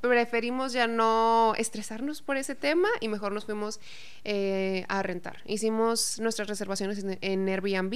preferimos 0.00 0.72
ya 0.72 0.86
no 0.86 1.54
estresarnos 1.56 2.22
por 2.22 2.36
ese 2.36 2.54
tema 2.54 2.88
y 3.00 3.08
mejor 3.08 3.32
nos 3.32 3.44
fuimos 3.44 3.80
eh, 4.24 4.84
a 4.88 5.02
rentar. 5.02 5.42
Hicimos 5.46 6.18
nuestras 6.20 6.48
reservaciones 6.48 7.04
en, 7.20 7.48
Airbnb. 7.48 7.94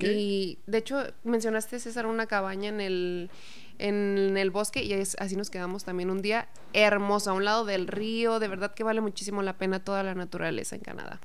Y 0.00 0.58
de 0.66 0.78
hecho, 0.78 1.04
mencionaste, 1.24 1.78
César, 1.78 2.06
una 2.06 2.26
cabaña 2.26 2.70
en 2.70 2.80
el, 2.80 3.30
en 3.78 4.36
el 4.38 4.50
bosque 4.50 4.82
y 4.82 4.94
así 4.94 5.36
nos 5.36 5.50
quedamos 5.50 5.84
también 5.84 6.10
un 6.10 6.22
día 6.22 6.48
hermoso, 6.72 7.30
a 7.30 7.34
un 7.34 7.44
lado 7.44 7.66
del 7.66 7.86
río. 7.86 8.38
De 8.38 8.48
verdad 8.48 8.72
que 8.72 8.82
vale 8.82 9.02
muchísimo 9.02 9.42
la 9.42 9.58
pena 9.58 9.84
toda 9.84 10.02
la 10.02 10.14
naturaleza 10.14 10.76
en 10.76 10.82
Canadá. 10.82 11.20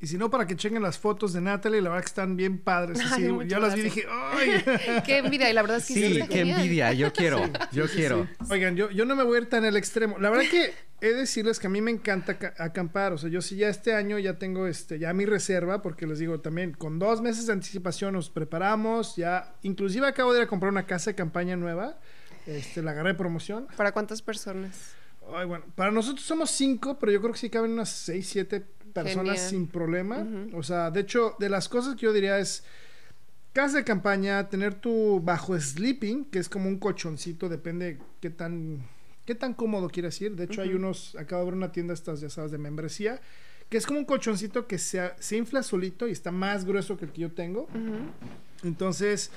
Y 0.00 0.06
si 0.06 0.16
no, 0.16 0.30
para 0.30 0.46
que 0.46 0.54
chequen 0.54 0.80
las 0.80 0.96
fotos 0.96 1.32
de 1.32 1.40
Natalie, 1.40 1.80
la 1.80 1.90
verdad 1.90 2.04
que 2.04 2.08
están 2.08 2.36
bien 2.36 2.58
padres. 2.58 3.00
ya 3.46 3.58
las 3.58 3.74
vi 3.74 3.80
y 3.80 3.84
dije, 3.84 4.06
¡ay! 4.08 4.64
qué 5.04 5.18
envidia, 5.18 5.50
y 5.50 5.52
la 5.52 5.62
verdad 5.62 5.78
es 5.78 5.86
que 5.86 5.94
sí. 5.94 6.14
Sí, 6.14 6.28
qué 6.28 6.40
envidia, 6.40 6.92
yo 6.92 7.12
quiero, 7.14 7.42
yo 7.72 7.88
quiero. 7.88 8.28
Oigan, 8.48 8.76
yo, 8.76 8.90
yo 8.90 9.04
no 9.04 9.16
me 9.16 9.24
voy 9.24 9.38
a 9.38 9.40
ir 9.40 9.48
tan 9.48 9.64
al 9.64 9.76
extremo. 9.76 10.16
La 10.18 10.30
verdad 10.30 10.44
que 10.48 10.72
he 11.00 11.08
de 11.08 11.14
decirles 11.14 11.58
que 11.58 11.66
a 11.66 11.70
mí 11.70 11.80
me 11.80 11.90
encanta 11.90 12.38
acampar. 12.58 13.12
O 13.12 13.18
sea, 13.18 13.28
yo 13.28 13.42
sí 13.42 13.56
ya 13.56 13.68
este 13.68 13.92
año 13.92 14.20
ya 14.20 14.38
tengo 14.38 14.68
este, 14.68 15.00
ya 15.00 15.12
mi 15.12 15.26
reserva, 15.26 15.82
porque 15.82 16.06
les 16.06 16.20
digo 16.20 16.40
también, 16.40 16.74
con 16.74 17.00
dos 17.00 17.20
meses 17.20 17.46
de 17.46 17.54
anticipación 17.54 18.14
nos 18.14 18.30
preparamos. 18.30 19.16
Ya, 19.16 19.56
inclusive 19.62 20.06
acabo 20.06 20.32
de 20.32 20.40
ir 20.40 20.44
a 20.44 20.48
comprar 20.48 20.70
una 20.70 20.86
casa 20.86 21.10
de 21.10 21.16
campaña 21.16 21.56
nueva. 21.56 21.98
Este, 22.46 22.82
la 22.82 22.92
agarré 22.92 23.10
de 23.10 23.18
promoción. 23.18 23.66
¿Para 23.76 23.90
cuántas 23.90 24.22
personas? 24.22 24.92
Ay, 25.34 25.44
bueno, 25.44 25.64
para 25.74 25.90
nosotros 25.90 26.24
somos 26.24 26.52
cinco, 26.52 26.98
pero 26.98 27.10
yo 27.10 27.20
creo 27.20 27.32
que 27.32 27.38
sí 27.38 27.50
caben 27.50 27.72
unas 27.72 27.90
seis, 27.90 28.28
siete 28.28 28.60
personas 28.60 28.77
sin 29.36 29.66
problema. 29.66 30.26
O 30.54 30.62
sea, 30.62 30.90
de 30.90 31.00
hecho, 31.00 31.36
de 31.38 31.48
las 31.48 31.68
cosas 31.68 31.94
que 31.94 32.02
yo 32.02 32.12
diría 32.12 32.38
es 32.38 32.64
casa 33.52 33.78
de 33.78 33.84
campaña, 33.84 34.48
tener 34.48 34.74
tu 34.74 35.20
bajo 35.20 35.58
sleeping, 35.58 36.26
que 36.26 36.38
es 36.38 36.48
como 36.48 36.68
un 36.68 36.78
colchoncito, 36.78 37.48
depende 37.48 37.98
qué 38.20 38.30
tan 38.30 38.82
qué 39.28 39.34
tan 39.34 39.52
cómodo 39.52 39.90
quieres 39.90 40.18
ir. 40.22 40.36
De 40.36 40.44
hecho, 40.44 40.62
hay 40.62 40.72
unos, 40.72 41.14
acabo 41.16 41.42
de 41.42 41.50
ver 41.50 41.54
una 41.54 41.70
tienda 41.70 41.92
estas, 41.92 42.22
ya 42.22 42.30
sabes, 42.30 42.50
de 42.50 42.56
membresía, 42.56 43.20
que 43.68 43.76
es 43.76 43.84
como 43.84 43.98
un 43.98 44.06
colchoncito 44.06 44.66
que 44.66 44.78
se, 44.78 45.12
se 45.18 45.36
infla 45.36 45.62
solito 45.62 46.08
y 46.08 46.12
está 46.12 46.30
más 46.30 46.64
grueso 46.64 46.96
que 46.96 47.04
el 47.04 47.12
que 47.12 47.20
yo 47.20 47.32
tengo. 47.32 47.68
Entonces, 48.64 49.30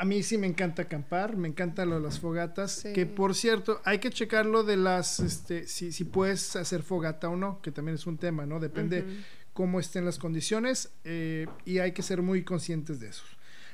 a 0.00 0.04
mí 0.06 0.22
sí 0.22 0.38
me 0.38 0.46
encanta 0.46 0.82
acampar, 0.82 1.36
me 1.36 1.46
encantan 1.46 1.90
lo, 1.90 2.00
las 2.00 2.20
fogatas, 2.20 2.84
que 2.94 3.04
por 3.04 3.34
cierto, 3.34 3.82
hay 3.84 3.98
que 3.98 4.08
checar 4.08 4.46
lo 4.46 4.64
de 4.64 4.78
las, 4.78 5.20
este, 5.20 5.66
si, 5.66 5.92
si 5.92 6.04
puedes 6.04 6.56
hacer 6.56 6.82
fogata 6.82 7.28
o 7.28 7.36
no, 7.36 7.60
que 7.60 7.70
también 7.70 7.96
es 7.96 8.06
un 8.06 8.16
tema, 8.16 8.46
¿no? 8.46 8.60
Depende 8.60 9.04
cómo 9.52 9.78
estén 9.78 10.06
las 10.06 10.18
condiciones 10.18 10.90
eh, 11.04 11.46
y 11.66 11.80
hay 11.80 11.92
que 11.92 12.00
ser 12.00 12.22
muy 12.22 12.44
conscientes 12.44 12.98
de 12.98 13.08
eso. 13.08 13.24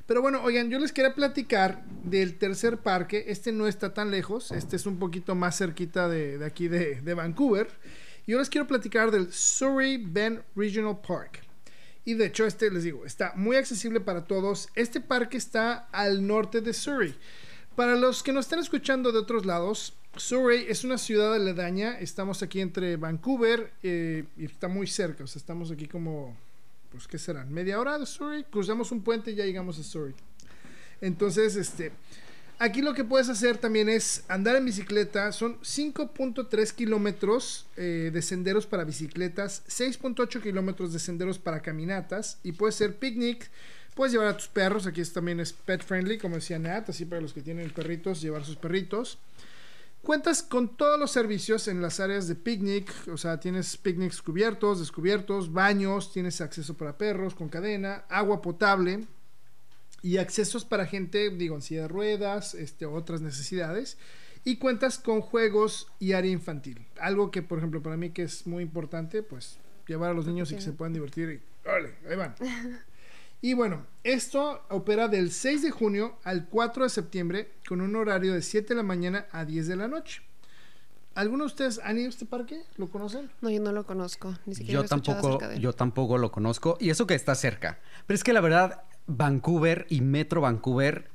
Pero 0.07 0.21
bueno, 0.21 0.43
oigan, 0.43 0.69
yo 0.69 0.81
les 0.81 0.91
quería 0.91 1.15
platicar 1.15 1.85
del 2.03 2.39
tercer 2.39 2.79
parque, 2.79 3.27
este 3.29 3.53
no 3.53 3.69
está 3.69 3.95
tan 3.95 4.11
lejos, 4.11 4.51
este 4.51 4.75
es 4.75 4.87
un 4.87 4.99
poquito 4.99 5.37
más 5.37 5.57
cerquita 5.57 6.09
de, 6.09 6.39
de 6.39 6.45
aquí 6.45 6.67
de, 6.67 7.03
de 7.03 7.15
Vancouver, 7.15 7.69
y 8.27 8.33
yo 8.33 8.41
les 8.41 8.51
quiero 8.51 8.67
platicar 8.67 9.13
del 9.13 9.33
Surrey 9.33 9.97
Bend 9.97 10.43
Regional 10.57 10.99
Park. 11.07 11.46
Y 12.07 12.15
de 12.15 12.27
hecho, 12.27 12.47
este 12.47 12.71
les 12.71 12.85
digo, 12.85 13.05
está 13.05 13.33
muy 13.35 13.57
accesible 13.57 13.99
para 14.01 14.27
todos. 14.27 14.69
Este 14.77 15.01
parque 15.01 15.37
está 15.37 15.89
al 15.91 16.25
norte 16.25 16.61
de 16.61 16.73
Surrey. 16.73 17.17
Para 17.75 17.97
los 17.97 18.23
que 18.23 18.33
nos 18.33 18.47
están 18.47 18.61
escuchando 18.61 19.11
de 19.11 19.19
otros 19.19 19.45
lados, 19.45 19.93
Surrey 20.17 20.67
es 20.69 20.85
una 20.85 20.99
ciudad 20.99 21.35
aledaña. 21.35 21.99
Estamos 21.99 22.45
aquí 22.45 22.61
entre 22.61 22.97
Vancouver 22.97 23.73
eh, 23.83 24.23
y 24.37 24.45
está 24.45 24.69
muy 24.69 24.87
cerca. 24.87 25.25
O 25.25 25.27
sea, 25.27 25.41
estamos 25.41 25.73
aquí 25.73 25.89
como, 25.89 26.37
pues, 26.93 27.09
¿qué 27.09 27.19
serán? 27.19 27.53
Media 27.53 27.81
hora 27.81 27.99
de 27.99 28.07
Surrey. 28.07 28.45
Cruzamos 28.45 28.93
un 28.93 29.03
puente 29.03 29.33
y 29.33 29.35
ya 29.35 29.45
llegamos 29.45 29.77
a 29.81 29.83
Surrey. 29.83 30.15
Entonces, 31.01 31.57
este, 31.57 31.91
Aquí 32.59 32.81
lo 32.81 32.95
que 32.95 33.05
puedes 33.05 33.29
hacer 33.29 33.59
también 33.59 33.91
es 33.91 34.25
andar 34.29 34.57
en 34.57 34.65
bicicleta. 34.65 35.31
Son 35.33 35.61
5.3 35.61 36.73
kilómetros 36.73 37.67
eh, 37.77 38.11
de 38.13 38.23
senderos 38.23 38.67
para 38.67 38.85
bicicletas, 38.85 39.63
6.8 39.69 40.41
kilómetros 40.41 40.95
de 40.95 40.99
senderos 40.99 41.39
para 41.39 41.61
caminatas 41.61 42.39
y 42.43 42.53
puede 42.53 42.73
ser 42.73 42.97
picnic. 42.97 43.51
Puedes 43.95 44.13
llevar 44.13 44.29
a 44.29 44.37
tus 44.37 44.49
perros, 44.49 44.87
aquí 44.87 45.03
también 45.05 45.41
es 45.41 45.53
pet 45.53 45.83
friendly, 45.83 46.19
como 46.19 46.37
decía 46.37 46.59
Nat, 46.59 46.89
así 46.91 47.05
para 47.05 47.21
los 47.21 47.33
que 47.33 47.43
tienen 47.43 47.71
perritos, 47.71 48.21
llevar 48.21 48.45
sus 48.45 48.57
perritos. 48.57 49.19
Cuentas 50.03 50.43
con 50.43 50.77
todos 50.77 51.01
los 51.01 51.11
servicios 51.11 51.67
en 51.67 51.83
las 51.83 51.99
áreas 51.99 52.29
de 52.29 52.37
picnic, 52.37 52.91
o 53.09 53.17
sea, 53.17 53.41
tienes 53.41 53.77
picnics 53.77 54.23
cubiertos, 54.23 54.79
descubiertos, 54.79 55.53
baños, 55.53 56.13
tienes 56.13 56.41
acceso 56.41 56.75
para 56.75 56.97
perros 56.97 57.35
con 57.35 57.49
cadena, 57.49 58.05
agua 58.09 58.41
potable, 58.41 59.07
y 60.07 60.19
accesos 60.19 60.65
para 60.65 60.87
gente, 60.87 61.31
digo, 61.31 61.57
en 61.57 61.63
silla 61.63 61.83
de 61.83 61.89
ruedas, 61.89 62.55
este, 62.55 62.87
otras 62.87 63.23
necesidades. 63.23 63.99
Y 64.45 64.59
cuentas 64.59 64.99
con 64.99 65.21
juegos 65.21 65.89
y 65.99 66.13
área 66.13 66.31
infantil. 66.31 66.87
Algo 67.01 67.33
que, 67.33 67.43
por 67.43 67.59
ejemplo, 67.59 67.83
para 67.83 67.97
mí 67.97 68.11
que 68.11 68.23
es 68.23 68.47
muy 68.47 68.63
importante, 68.63 69.25
pues 69.25 69.59
llevar 69.89 70.13
a 70.13 70.15
los 70.15 70.29
niños 70.29 70.53
y 70.53 70.55
que 70.55 70.61
se 70.61 70.73
puedan 70.73 70.93
divertir. 70.93 71.29
Y, 71.31 71.67
¡Vale! 71.67 71.95
Ahí 72.09 72.15
van. 72.15 72.37
y 73.43 73.55
bueno, 73.55 73.85
esto 74.05 74.63
opera 74.71 75.09
del 75.09 75.33
6 75.33 75.63
de 75.63 75.71
junio 75.73 76.21
al 76.23 76.47
4 76.47 76.85
de 76.85 76.91
septiembre 76.91 77.55
con 77.69 77.81
un 77.81 77.97
horario 77.97 78.33
de 78.33 78.43
7 78.43 78.69
de 78.69 78.75
la 78.77 78.85
mañana 78.85 79.27
a 79.33 79.45
10 79.45 79.67
de 79.67 79.75
la 79.75 79.89
noche. 79.89 80.23
¿Alguno 81.17 81.45
de 81.45 81.47
ustedes 81.47 81.81
han 81.83 81.99
ido 81.99 82.07
a 82.07 82.11
este 82.11 82.27
parque? 82.27 82.63
¿Lo 82.77 82.91
conocen? 82.91 83.29
No, 83.41 83.51
yo 83.51 83.61
no 83.61 83.73
lo 83.73 83.85
conozco. 83.85 84.37
Ni 84.45 84.55
siquiera 84.55 84.83
yo 84.83 84.87
tampoco, 84.87 85.41
yo 85.55 85.73
tampoco 85.73 86.17
lo 86.17 86.31
conozco. 86.31 86.77
Y 86.79 86.91
eso 86.91 87.09
que 87.09 87.15
está 87.15 87.35
cerca. 87.35 87.81
Pero 88.07 88.15
es 88.15 88.23
que 88.23 88.33
la 88.33 88.43
verdad, 88.43 88.85
Vancouver 89.07 89.87
y 89.89 90.01
Metro 90.01 90.41
Vancouver 90.41 91.11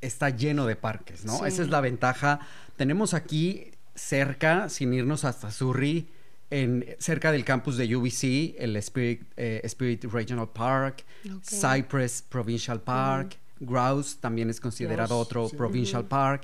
está 0.00 0.30
lleno 0.30 0.66
de 0.66 0.76
parques, 0.76 1.24
¿no? 1.24 1.44
Esa 1.46 1.62
es 1.62 1.68
la 1.68 1.80
ventaja. 1.80 2.40
Tenemos 2.76 3.14
aquí 3.14 3.72
cerca, 3.94 4.68
sin 4.68 4.94
irnos 4.94 5.24
hasta 5.24 5.50
Surrey, 5.50 6.08
en, 6.50 6.86
cerca 6.98 7.30
del 7.32 7.44
campus 7.44 7.76
de 7.76 7.94
UBC, 7.94 8.56
el 8.58 8.76
Spirit, 8.76 9.22
eh, 9.36 9.60
Spirit 9.64 10.04
Regional 10.04 10.48
Park, 10.48 11.04
Cypress 11.42 12.22
Provincial 12.22 12.80
Park, 12.80 13.36
Grouse 13.60 14.16
también 14.20 14.48
es 14.50 14.60
considerado 14.60 15.18
otro 15.18 15.48
Provincial 15.50 16.04
Park, 16.04 16.42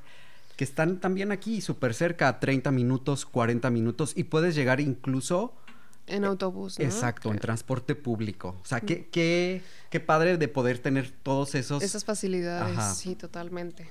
que 0.56 0.64
están 0.64 1.00
también 1.00 1.32
aquí 1.32 1.60
súper 1.60 1.94
cerca, 1.94 2.38
30 2.38 2.70
minutos, 2.70 3.24
40 3.24 3.70
minutos, 3.70 4.12
y 4.16 4.24
puedes 4.24 4.54
llegar 4.54 4.80
incluso 4.80 5.54
en 6.06 6.24
autobús, 6.24 6.78
¿no? 6.78 6.84
Exacto, 6.84 7.30
en 7.30 7.38
transporte 7.38 7.94
público. 7.94 8.56
O 8.62 8.66
sea, 8.66 8.80
qué, 8.80 9.08
qué, 9.08 9.62
qué 9.90 10.00
padre 10.00 10.36
de 10.36 10.48
poder 10.48 10.78
tener 10.78 11.10
todos 11.10 11.54
esos... 11.54 11.82
Esas 11.82 12.04
facilidades, 12.04 12.96
sí, 12.96 13.14
totalmente. 13.14 13.88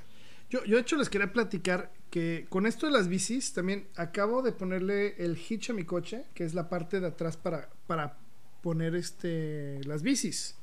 Yo, 0.49 0.63
yo, 0.65 0.75
de 0.75 0.81
hecho, 0.81 0.95
les 0.97 1.09
quería 1.09 1.33
platicar 1.33 1.91
que 2.11 2.45
con 2.49 2.67
esto 2.67 2.85
de 2.85 2.91
las 2.91 3.07
bicis, 3.07 3.53
también 3.53 3.87
acabo 3.95 4.43
de 4.43 4.51
ponerle 4.51 5.15
el 5.17 5.35
hitch 5.37 5.71
a 5.71 5.73
mi 5.73 5.83
coche, 5.83 6.25
que 6.35 6.43
es 6.43 6.53
la 6.53 6.69
parte 6.69 6.99
de 6.99 7.07
atrás 7.07 7.37
para, 7.37 7.69
para 7.87 8.17
poner 8.61 8.95
este, 8.95 9.83
las 9.85 10.03
bicis. 10.03 10.55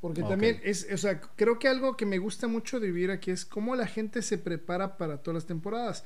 Porque 0.00 0.22
también 0.22 0.60
es, 0.62 0.86
o 0.92 0.98
sea, 0.98 1.18
creo 1.18 1.58
que 1.58 1.66
algo 1.66 1.96
que 1.96 2.04
me 2.04 2.18
gusta 2.18 2.46
mucho 2.46 2.78
de 2.78 2.88
vivir 2.88 3.10
aquí 3.10 3.30
es 3.30 3.46
cómo 3.46 3.74
la 3.74 3.86
gente 3.86 4.20
se 4.20 4.36
prepara 4.36 4.98
para 4.98 5.16
todas 5.16 5.34
las 5.36 5.46
temporadas. 5.46 6.04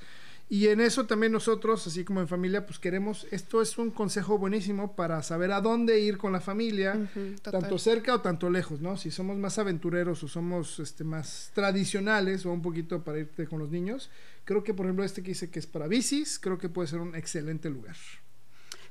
Y 0.50 0.68
en 0.68 0.80
eso 0.80 1.04
también 1.06 1.32
nosotros, 1.32 1.86
así 1.86 2.04
como 2.04 2.20
en 2.20 2.28
familia, 2.28 2.64
pues 2.64 2.78
queremos, 2.78 3.26
esto 3.30 3.60
es 3.60 3.76
un 3.76 3.90
consejo 3.90 4.38
buenísimo 4.38 4.96
para 4.96 5.22
saber 5.22 5.52
a 5.52 5.60
dónde 5.60 6.00
ir 6.00 6.16
con 6.16 6.32
la 6.32 6.40
familia, 6.40 7.10
tanto 7.42 7.78
cerca 7.78 8.14
o 8.14 8.20
tanto 8.22 8.48
lejos, 8.48 8.80
¿no? 8.80 8.96
Si 8.96 9.10
somos 9.10 9.36
más 9.36 9.58
aventureros 9.58 10.22
o 10.22 10.28
somos 10.28 10.80
este, 10.80 11.04
más 11.04 11.50
tradicionales 11.54 12.46
o 12.46 12.52
un 12.52 12.62
poquito 12.62 13.04
para 13.04 13.18
irte 13.18 13.46
con 13.46 13.58
los 13.58 13.70
niños, 13.70 14.10
creo 14.44 14.64
que 14.64 14.72
por 14.72 14.86
ejemplo 14.86 15.04
este 15.04 15.22
que 15.22 15.32
dice 15.32 15.50
que 15.50 15.58
es 15.58 15.66
para 15.66 15.86
bicis, 15.86 16.38
creo 16.38 16.56
que 16.56 16.70
puede 16.70 16.88
ser 16.88 17.00
un 17.00 17.14
excelente 17.14 17.68
lugar. 17.68 17.96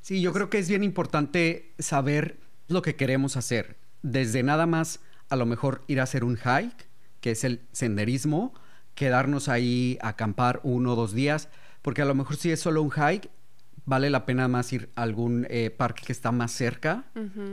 Sí, 0.02 0.22
yo 0.22 0.34
creo 0.34 0.52
que 0.52 0.60
es 0.60 0.70
bien 0.70 0.84
importante 0.84 1.74
saber 1.80 2.38
lo 2.68 2.84
que 2.84 2.96
queremos 2.96 3.36
hacer. 3.36 3.78
Desde 4.04 4.44
nada 4.44 4.68
más 4.68 5.00
a 5.30 5.36
lo 5.36 5.48
mejor 5.48 5.84
ir 5.88 6.00
a 6.00 6.04
hacer 6.04 6.24
un 6.24 6.38
hike, 6.38 6.88
que 7.20 7.32
es 7.32 7.44
el 7.44 7.62
senderismo, 7.72 8.54
quedarnos 8.98 9.48
ahí 9.48 10.00
a 10.02 10.10
acampar 10.10 10.60
uno 10.64 10.94
o 10.94 10.96
dos 10.96 11.14
días, 11.14 11.50
porque 11.84 12.02
a 12.02 12.06
lo 12.06 12.16
mejor 12.16 12.36
si 12.36 12.52
es 12.52 12.60
solo 12.60 12.82
un 12.82 12.90
hike, 12.90 13.30
vale 13.86 14.10
la 14.10 14.26
pena 14.26 14.48
más 14.48 14.74
ir 14.74 14.90
a 14.96 15.04
algún 15.04 15.46
eh, 15.52 15.70
parque 15.70 16.04
que 16.08 16.12
está 16.12 16.32
más 16.32 16.52
cerca, 16.52 17.06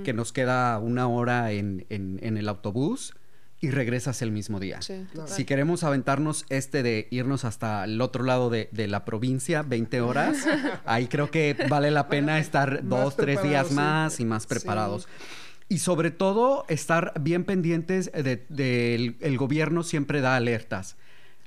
que 0.04 0.14
nos 0.14 0.32
queda 0.32 0.78
una 0.78 1.06
hora 1.06 1.52
en, 1.52 1.86
en, 1.90 2.36
el 2.38 2.48
autobús 2.48 3.14
y 3.60 3.70
regresas 3.70 4.22
el 4.22 4.32
mismo 4.32 4.58
día. 4.58 4.80
Si 5.26 5.44
queremos 5.44 5.84
aventarnos 5.84 6.46
este 6.48 6.82
de 6.82 7.08
irnos 7.10 7.44
hasta 7.44 7.84
el 7.84 8.00
otro 8.00 8.24
lado 8.24 8.48
de, 8.48 8.70
de 8.72 8.88
la 8.88 9.04
provincia, 9.04 9.62
20 9.62 10.00
horas, 10.00 10.38
ahí 10.86 11.08
creo 11.08 11.30
que 11.30 11.56
vale 11.68 11.90
la 11.90 12.08
pena 12.08 12.38
estar 12.38 12.88
dos, 12.88 13.16
tres 13.16 13.42
días 13.42 13.70
más 13.70 14.18
y 14.18 14.24
más 14.24 14.46
preparados. 14.46 15.06
Y 15.68 15.78
sobre 15.78 16.10
todo 16.10 16.64
estar 16.68 17.12
bien 17.20 17.44
pendientes 17.44 18.10
del 18.12 18.44
de, 18.48 19.16
el 19.20 19.36
gobierno 19.36 19.82
siempre 19.82 20.22
da 20.22 20.36
alertas. 20.36 20.96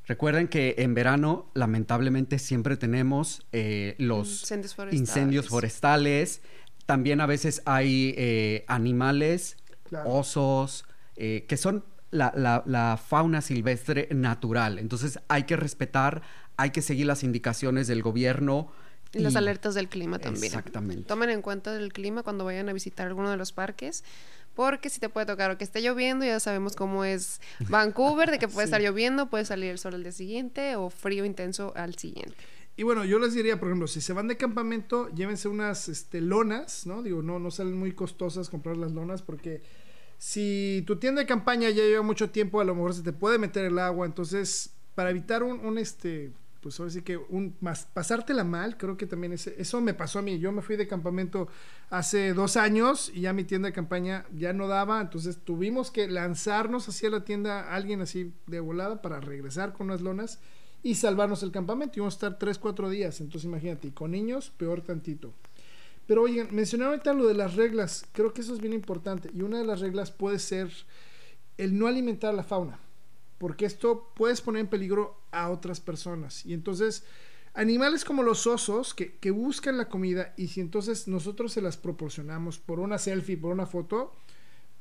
Recuerden 0.07 0.47
que 0.47 0.75
en 0.77 0.93
verano, 0.93 1.51
lamentablemente, 1.53 2.39
siempre 2.39 2.77
tenemos 2.77 3.45
eh, 3.51 3.95
los 3.99 4.49
incendios 4.91 5.49
forestales. 5.49 6.41
También 6.85 7.19
a 7.19 7.25
veces 7.25 7.61
hay 7.65 8.15
eh, 8.17 8.63
animales, 8.69 9.57
osos, 10.05 10.85
eh, 11.17 11.45
que 11.49 11.57
son 11.57 11.83
la, 12.11 13.01
fauna 13.05 13.41
silvestre 13.41 14.07
natural. 14.11 14.79
Entonces 14.79 15.19
hay 15.27 15.43
que 15.43 15.57
respetar, 15.57 16.21
hay 16.55 16.69
que 16.69 16.81
seguir 16.81 17.05
las 17.05 17.23
indicaciones 17.25 17.87
del 17.87 18.01
gobierno. 18.01 18.71
Y, 19.11 19.19
las 19.19 19.35
alertas 19.35 19.75
del 19.75 19.89
clima 19.89 20.19
también. 20.19 20.45
Exactamente. 20.45 21.03
Tomen 21.03 21.31
en 21.31 21.41
cuenta 21.41 21.75
el 21.75 21.91
clima 21.91 22.23
cuando 22.23 22.45
vayan 22.45 22.69
a 22.69 22.73
visitar 22.73 23.07
alguno 23.07 23.29
de 23.29 23.35
los 23.35 23.51
parques 23.51 24.05
porque 24.57 24.89
si 24.89 24.99
te 24.99 25.07
puede 25.07 25.27
tocar 25.27 25.51
o 25.51 25.57
que 25.59 25.63
esté 25.63 25.83
lloviendo, 25.83 26.25
ya 26.25 26.39
sabemos 26.39 26.75
cómo 26.75 27.05
es 27.05 27.39
Vancouver, 27.69 28.31
de 28.31 28.39
que 28.39 28.47
puede 28.47 28.65
estar 28.65 28.81
lloviendo, 28.81 29.29
puede 29.29 29.45
salir 29.45 29.69
el 29.69 29.77
sol 29.77 29.93
el 29.93 30.01
día 30.01 30.11
siguiente 30.11 30.75
o 30.75 30.89
frío 30.89 31.25
intenso 31.25 31.73
al 31.75 31.93
siguiente. 31.93 32.35
Y 32.75 32.81
bueno, 32.81 33.05
yo 33.05 33.19
les 33.19 33.35
diría, 33.35 33.59
por 33.59 33.67
ejemplo, 33.69 33.87
si 33.87 34.01
se 34.01 34.13
van 34.13 34.27
de 34.27 34.35
campamento, 34.35 35.13
llévense 35.13 35.47
unas 35.47 35.89
este, 35.89 36.21
lonas, 36.21 36.87
¿no? 36.87 37.03
Digo, 37.03 37.21
no, 37.21 37.37
no 37.37 37.51
salen 37.51 37.77
muy 37.77 37.91
costosas 37.91 38.49
comprar 38.49 38.77
las 38.77 38.91
lonas 38.91 39.21
porque 39.21 39.61
si 40.17 40.83
tu 40.87 40.95
tienda 40.95 41.21
de 41.21 41.27
campaña 41.27 41.69
ya 41.69 41.83
lleva 41.83 42.01
mucho 42.01 42.31
tiempo, 42.31 42.59
a 42.59 42.65
lo 42.65 42.73
mejor 42.73 42.95
se 42.95 43.03
te 43.03 43.13
puede 43.13 43.37
meter 43.37 43.63
el 43.65 43.77
agua. 43.77 44.07
Entonces, 44.07 44.71
para 44.95 45.11
evitar 45.11 45.43
un, 45.43 45.59
un 45.63 45.77
este, 45.77 46.31
pues 46.67 46.81
ahora 46.81 46.91
sí 46.91 47.01
que 47.01 47.15
un, 47.15 47.55
más, 47.61 47.87
pasártela 47.93 48.43
mal, 48.43 48.75
creo 48.75 48.97
que 48.97 49.05
también 49.05 49.31
ese, 49.31 49.55
eso 49.57 49.79
me 49.79 49.93
pasó 49.93 50.19
a 50.19 50.21
mí. 50.21 50.37
Yo 50.37 50.51
me 50.51 50.61
fui 50.61 50.75
de 50.75 50.85
campamento 50.85 51.47
hace 51.89 52.33
dos 52.33 52.57
años 52.57 53.09
y 53.15 53.21
ya 53.21 53.31
mi 53.31 53.45
tienda 53.45 53.69
de 53.69 53.73
campaña 53.73 54.25
ya 54.35 54.51
no 54.51 54.67
daba, 54.67 54.99
entonces 54.99 55.37
tuvimos 55.37 55.91
que 55.91 56.09
lanzarnos 56.09 56.89
hacia 56.89 57.09
la 57.09 57.23
tienda, 57.23 57.73
alguien 57.73 58.01
así 58.01 58.33
de 58.47 58.59
volada, 58.59 59.01
para 59.01 59.21
regresar 59.21 59.71
con 59.71 59.87
unas 59.87 60.01
lonas 60.01 60.41
y 60.83 60.95
salvarnos 60.95 61.41
el 61.41 61.53
campamento. 61.53 61.99
Íbamos 61.99 62.15
a 62.15 62.17
estar 62.17 62.37
tres, 62.37 62.57
cuatro 62.57 62.89
días, 62.89 63.21
entonces 63.21 63.45
imagínate, 63.45 63.87
y 63.87 63.91
con 63.91 64.11
niños, 64.11 64.51
peor 64.57 64.81
tantito. 64.81 65.31
Pero 66.05 66.23
oigan, 66.23 66.49
mencionaron 66.51 66.95
ahorita 66.95 67.13
lo 67.13 67.27
de 67.27 67.33
las 67.33 67.55
reglas, 67.55 68.05
creo 68.11 68.33
que 68.33 68.41
eso 68.41 68.53
es 68.53 68.59
bien 68.59 68.73
importante, 68.73 69.31
y 69.33 69.41
una 69.41 69.57
de 69.57 69.65
las 69.65 69.79
reglas 69.79 70.11
puede 70.11 70.39
ser 70.39 70.69
el 71.57 71.79
no 71.79 71.87
alimentar 71.87 72.33
la 72.33 72.43
fauna 72.43 72.77
porque 73.37 73.65
esto 73.65 74.11
puedes 74.15 74.41
poner 74.41 74.61
en 74.61 74.67
peligro 74.67 75.19
a 75.31 75.49
otras 75.49 75.79
personas. 75.79 76.45
Y 76.45 76.53
entonces, 76.53 77.03
animales 77.53 78.03
como 78.03 78.23
los 78.23 78.47
osos 78.47 78.93
que, 78.93 79.15
que, 79.15 79.31
buscan 79.31 79.77
la 79.77 79.89
comida 79.89 80.33
y 80.37 80.47
si 80.47 80.61
entonces 80.61 81.07
nosotros 81.07 81.53
se 81.53 81.61
las 81.61 81.77
proporcionamos 81.77 82.59
por 82.59 82.79
una 82.79 82.97
selfie, 82.97 83.37
por 83.37 83.51
una 83.51 83.65
foto, 83.65 84.13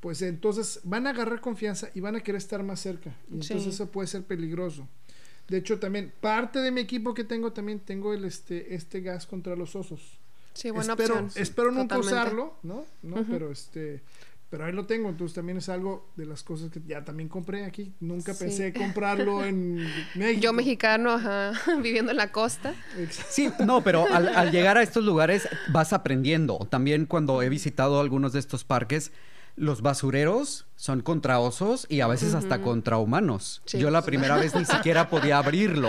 pues 0.00 0.22
entonces 0.22 0.80
van 0.84 1.06
a 1.06 1.10
agarrar 1.10 1.40
confianza 1.40 1.90
y 1.94 2.00
van 2.00 2.16
a 2.16 2.20
querer 2.20 2.38
estar 2.38 2.62
más 2.62 2.80
cerca. 2.80 3.14
Y 3.28 3.34
entonces 3.34 3.64
sí. 3.64 3.68
eso 3.70 3.90
puede 3.90 4.08
ser 4.08 4.24
peligroso. 4.24 4.88
De 5.48 5.58
hecho, 5.58 5.78
también 5.78 6.12
parte 6.20 6.58
de 6.60 6.70
mi 6.70 6.80
equipo 6.80 7.14
que 7.14 7.24
tengo, 7.24 7.52
también 7.52 7.80
tengo 7.80 8.12
el, 8.12 8.24
este, 8.24 8.74
este 8.74 9.00
gas 9.00 9.26
contra 9.26 9.54
los 9.54 9.76
osos. 9.76 10.18
Sí, 10.54 10.70
buena 10.70 10.94
espero, 10.94 11.14
opción. 11.20 11.42
Espero 11.42 11.70
nunca 11.70 11.98
usarlo, 11.98 12.54
¿no? 12.62 12.84
¿no? 13.02 13.16
Uh 13.16 13.18
-huh. 13.20 13.26
Pero 13.30 13.52
este 13.52 14.02
pero 14.48 14.64
ahí 14.64 14.72
lo 14.72 14.86
tengo, 14.86 15.08
entonces 15.08 15.34
también 15.34 15.58
es 15.58 15.68
algo 15.68 16.12
de 16.16 16.24
las 16.24 16.42
cosas 16.42 16.70
que 16.70 16.80
ya 16.86 17.04
también 17.04 17.28
compré 17.28 17.64
aquí. 17.64 17.94
Nunca 18.00 18.32
sí. 18.32 18.44
pensé 18.44 18.72
comprarlo 18.72 19.44
en 19.44 19.76
México. 20.14 20.40
Yo 20.40 20.52
mexicano, 20.52 21.12
ajá, 21.12 21.52
viviendo 21.82 22.12
en 22.12 22.16
la 22.16 22.30
costa. 22.30 22.74
Sí, 23.28 23.50
no, 23.64 23.82
pero 23.82 24.06
al, 24.12 24.28
al, 24.28 24.52
llegar 24.52 24.78
a 24.78 24.82
estos 24.82 25.04
lugares 25.04 25.48
vas 25.72 25.92
aprendiendo. 25.92 26.58
También 26.70 27.06
cuando 27.06 27.42
he 27.42 27.48
visitado 27.48 28.00
algunos 28.00 28.32
de 28.32 28.38
estos 28.38 28.64
parques, 28.64 29.12
los 29.56 29.82
basureros 29.82 30.66
son 30.76 31.00
contra 31.00 31.40
osos 31.40 31.86
y 31.88 32.00
a 32.00 32.06
veces 32.06 32.32
uh 32.32 32.36
-huh. 32.36 32.38
hasta 32.38 32.62
contra 32.62 32.98
humanos. 32.98 33.62
Sí. 33.64 33.78
Yo 33.78 33.90
la 33.90 34.02
primera 34.02 34.36
vez 34.36 34.54
ni 34.54 34.64
siquiera 34.64 35.08
podía 35.08 35.38
abrirlo. 35.38 35.88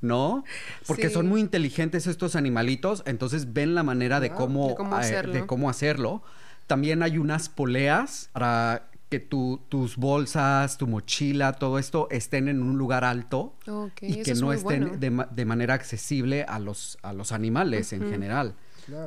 ¿no? 0.00 0.44
Porque 0.86 1.08
sí. 1.08 1.14
son 1.14 1.28
muy 1.28 1.42
inteligentes 1.42 2.06
estos 2.06 2.34
animalitos, 2.34 3.02
entonces 3.04 3.52
ven 3.52 3.74
la 3.74 3.82
manera 3.82 4.18
de 4.18 4.30
cómo, 4.30 4.68
de 4.68 4.74
cómo 4.74 4.96
hacerlo. 4.96 5.34
Eh, 5.34 5.40
de 5.40 5.46
cómo 5.46 5.68
hacerlo. 5.68 6.22
También 6.70 7.02
hay 7.02 7.18
unas 7.18 7.48
poleas 7.48 8.30
para 8.32 8.90
que 9.08 9.18
tu, 9.18 9.60
tus 9.68 9.96
bolsas, 9.96 10.78
tu 10.78 10.86
mochila, 10.86 11.54
todo 11.54 11.80
esto 11.80 12.06
estén 12.12 12.46
en 12.46 12.62
un 12.62 12.78
lugar 12.78 13.02
alto 13.02 13.56
okay, 13.66 14.20
y 14.20 14.22
que 14.22 14.36
no 14.36 14.52
estén 14.52 14.82
bueno. 14.82 14.96
de, 14.96 15.26
de, 15.34 15.44
manera 15.44 15.74
accesible 15.74 16.44
a 16.44 16.60
los, 16.60 16.96
a 17.02 17.12
los 17.12 17.32
animales 17.32 17.92
uh 17.92 17.96
-huh. 17.96 18.02
en 18.04 18.10
general. 18.12 18.54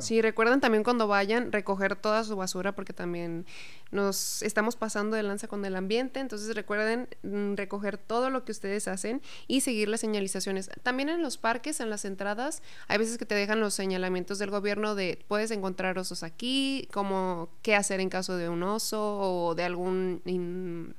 Sí, 0.00 0.20
recuerden 0.20 0.60
también 0.60 0.84
cuando 0.84 1.06
vayan 1.06 1.52
recoger 1.52 1.96
toda 1.96 2.24
su 2.24 2.36
basura 2.36 2.74
porque 2.74 2.92
también 2.92 3.46
nos 3.90 4.42
estamos 4.42 4.76
pasando 4.76 5.16
de 5.16 5.22
lanza 5.22 5.48
con 5.48 5.64
el 5.64 5.76
ambiente, 5.76 6.20
entonces 6.20 6.54
recuerden 6.54 7.08
mm, 7.22 7.54
recoger 7.54 7.96
todo 7.98 8.30
lo 8.30 8.44
que 8.44 8.52
ustedes 8.52 8.88
hacen 8.88 9.22
y 9.46 9.60
seguir 9.60 9.88
las 9.88 10.00
señalizaciones. 10.00 10.70
También 10.82 11.08
en 11.08 11.22
los 11.22 11.38
parques, 11.38 11.80
en 11.80 11.90
las 11.90 12.04
entradas, 12.04 12.62
hay 12.88 12.98
veces 12.98 13.18
que 13.18 13.26
te 13.26 13.34
dejan 13.34 13.60
los 13.60 13.74
señalamientos 13.74 14.38
del 14.38 14.50
gobierno 14.50 14.94
de 14.94 15.24
puedes 15.28 15.50
encontrar 15.50 15.98
osos 15.98 16.22
aquí, 16.22 16.88
como 16.92 17.50
qué 17.62 17.74
hacer 17.74 18.00
en 18.00 18.08
caso 18.08 18.36
de 18.36 18.48
un 18.48 18.62
oso 18.62 19.18
o 19.18 19.54
de 19.54 19.64
algún 19.64 20.94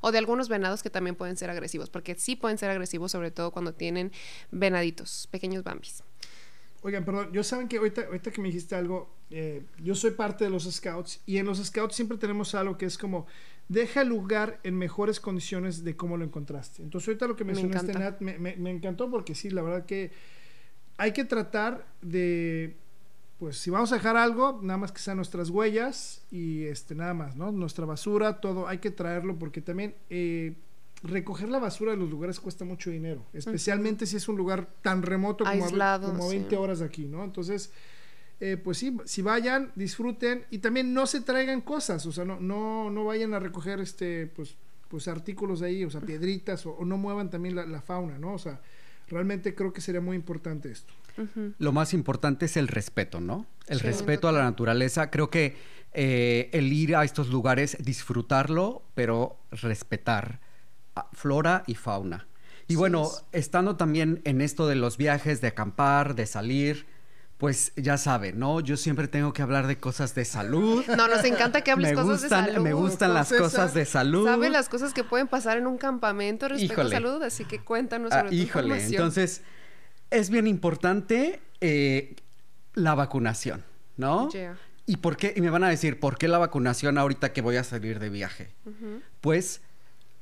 o 0.00 0.12
de 0.12 0.18
algunos 0.18 0.48
venados 0.48 0.82
que 0.82 0.90
también 0.90 1.14
pueden 1.14 1.36
ser 1.36 1.50
agresivos, 1.50 1.90
porque 1.90 2.14
sí 2.14 2.36
pueden 2.36 2.58
ser 2.58 2.70
agresivos, 2.70 3.12
sobre 3.12 3.30
todo 3.30 3.50
cuando 3.50 3.74
tienen 3.74 4.12
venaditos, 4.50 5.28
pequeños 5.30 5.62
bambis. 5.62 6.02
Oigan, 6.82 7.04
perdón, 7.04 7.30
yo 7.32 7.44
saben 7.44 7.68
que 7.68 7.76
ahorita, 7.76 8.02
ahorita 8.06 8.30
que 8.30 8.40
me 8.40 8.48
dijiste 8.48 8.74
algo, 8.74 9.14
eh, 9.30 9.64
yo 9.82 9.94
soy 9.94 10.12
parte 10.12 10.44
de 10.44 10.50
los 10.50 10.64
scouts 10.64 11.20
y 11.26 11.36
en 11.36 11.46
los 11.46 11.62
scouts 11.62 11.94
siempre 11.94 12.16
tenemos 12.16 12.54
algo 12.54 12.78
que 12.78 12.86
es 12.86 12.96
como, 12.96 13.26
deja 13.68 14.00
el 14.00 14.08
lugar 14.08 14.60
en 14.62 14.76
mejores 14.76 15.20
condiciones 15.20 15.84
de 15.84 15.94
cómo 15.94 16.16
lo 16.16 16.24
encontraste. 16.24 16.82
Entonces 16.82 17.08
ahorita 17.08 17.26
lo 17.26 17.36
que 17.36 17.44
mencionaste, 17.44 17.92
me, 17.92 17.98
Nat, 18.00 18.20
me, 18.20 18.38
me, 18.38 18.56
me 18.56 18.70
encantó 18.70 19.10
porque 19.10 19.34
sí, 19.34 19.50
la 19.50 19.62
verdad 19.62 19.84
que 19.84 20.10
hay 20.96 21.12
que 21.12 21.24
tratar 21.24 21.86
de, 22.00 22.76
pues 23.38 23.58
si 23.58 23.68
vamos 23.68 23.92
a 23.92 23.96
dejar 23.96 24.16
algo, 24.16 24.60
nada 24.62 24.78
más 24.78 24.90
que 24.90 25.00
sean 25.00 25.16
nuestras 25.16 25.50
huellas 25.50 26.22
y 26.30 26.64
este 26.64 26.94
nada 26.94 27.12
más, 27.12 27.36
¿no? 27.36 27.52
Nuestra 27.52 27.84
basura, 27.84 28.40
todo, 28.40 28.68
hay 28.68 28.78
que 28.78 28.90
traerlo 28.90 29.38
porque 29.38 29.60
también... 29.60 29.94
Eh, 30.08 30.54
recoger 31.02 31.48
la 31.48 31.58
basura 31.58 31.92
de 31.92 31.96
los 31.96 32.10
lugares 32.10 32.40
cuesta 32.40 32.64
mucho 32.64 32.90
dinero, 32.90 33.24
especialmente 33.32 34.04
uh 34.04 34.06
-huh. 34.06 34.10
si 34.10 34.16
es 34.16 34.28
un 34.28 34.36
lugar 34.36 34.68
tan 34.82 35.02
remoto 35.02 35.44
como, 35.44 35.64
Aislado, 35.64 36.08
a, 36.08 36.10
como 36.10 36.24
a 36.24 36.28
20 36.28 36.50
sí. 36.50 36.56
horas 36.56 36.80
de 36.80 36.84
aquí, 36.84 37.06
¿no? 37.06 37.24
Entonces, 37.24 37.72
eh, 38.40 38.56
pues 38.56 38.78
sí, 38.78 38.96
si 39.04 39.22
vayan, 39.22 39.72
disfruten 39.74 40.44
y 40.50 40.58
también 40.58 40.92
no 40.92 41.06
se 41.06 41.20
traigan 41.22 41.62
cosas, 41.62 42.04
o 42.06 42.12
sea, 42.12 42.24
no, 42.24 42.38
no, 42.40 42.90
no 42.90 43.04
vayan 43.04 43.32
a 43.34 43.38
recoger 43.38 43.80
este, 43.80 44.26
pues, 44.26 44.56
pues 44.88 45.08
artículos 45.08 45.60
de 45.60 45.68
ahí, 45.68 45.84
o 45.84 45.90
sea, 45.90 46.00
piedritas, 46.00 46.66
o, 46.66 46.72
o 46.72 46.84
no 46.84 46.98
muevan 46.98 47.30
también 47.30 47.54
la, 47.54 47.64
la, 47.64 47.80
fauna, 47.80 48.18
¿no? 48.18 48.34
O 48.34 48.38
sea, 48.38 48.60
realmente 49.08 49.54
creo 49.54 49.72
que 49.72 49.80
sería 49.80 50.00
muy 50.00 50.16
importante 50.16 50.70
esto. 50.70 50.92
Uh 51.16 51.22
-huh. 51.22 51.54
Lo 51.58 51.72
más 51.72 51.94
importante 51.94 52.46
es 52.46 52.56
el 52.56 52.68
respeto, 52.68 53.20
¿no? 53.20 53.46
El 53.68 53.78
sí, 53.78 53.86
respeto 53.86 54.28
a 54.28 54.32
la 54.32 54.42
naturaleza. 54.42 55.10
Creo 55.10 55.30
que 55.30 55.56
eh, 55.92 56.50
el 56.52 56.72
ir 56.72 56.94
a 56.94 57.04
estos 57.04 57.28
lugares, 57.28 57.76
disfrutarlo, 57.80 58.82
pero 58.94 59.38
respetar 59.50 60.40
flora 61.12 61.64
y 61.66 61.74
fauna. 61.74 62.26
Y 62.68 62.76
bueno, 62.76 63.04
es. 63.04 63.24
estando 63.32 63.76
también 63.76 64.20
en 64.24 64.40
esto 64.40 64.66
de 64.66 64.76
los 64.76 64.96
viajes, 64.96 65.40
de 65.40 65.48
acampar, 65.48 66.14
de 66.14 66.26
salir, 66.26 66.86
pues 67.40 67.72
ya 67.74 67.96
saben, 67.96 68.38
¿no? 68.38 68.60
Yo 68.60 68.76
siempre 68.76 69.08
tengo 69.08 69.32
que 69.32 69.40
hablar 69.40 69.66
de 69.66 69.78
cosas 69.78 70.14
de 70.14 70.26
salud. 70.26 70.84
No, 70.86 71.08
nos 71.08 71.24
encanta 71.24 71.62
que 71.62 71.70
hables 71.70 71.90
me 71.96 71.96
cosas 71.96 72.20
gustan, 72.20 72.44
de 72.44 72.52
salud. 72.52 72.64
Me 72.64 72.72
gustan 72.74 73.14
las 73.14 73.32
cosas 73.32 73.72
de 73.72 73.86
salud. 73.86 74.26
Sabe 74.26 74.50
las 74.50 74.68
cosas 74.68 74.92
que 74.92 75.04
pueden 75.04 75.26
pasar 75.26 75.56
en 75.56 75.66
un 75.66 75.78
campamento 75.78 76.48
respecto 76.48 76.74
híjole. 76.74 76.96
a 76.96 77.00
salud, 77.00 77.22
así 77.22 77.46
que 77.46 77.58
cuéntanos 77.60 78.12
sobre 78.12 78.28
ah, 78.28 78.34
Híjole, 78.34 78.84
entonces 78.84 79.42
es 80.10 80.28
bien 80.28 80.46
importante 80.46 81.40
eh, 81.62 82.14
la 82.74 82.94
vacunación, 82.94 83.64
¿no? 83.96 84.28
Yeah. 84.30 84.58
¿Y 84.84 84.98
por 84.98 85.16
qué? 85.16 85.32
Y 85.34 85.40
me 85.40 85.48
van 85.48 85.64
a 85.64 85.70
decir, 85.70 85.98
¿por 85.98 86.18
qué 86.18 86.28
la 86.28 86.36
vacunación 86.36 86.98
ahorita 86.98 87.32
que 87.32 87.40
voy 87.40 87.56
a 87.56 87.64
salir 87.64 88.00
de 88.00 88.10
viaje? 88.10 88.50
Uh 88.66 88.70
-huh. 88.70 89.02
Pues 89.22 89.62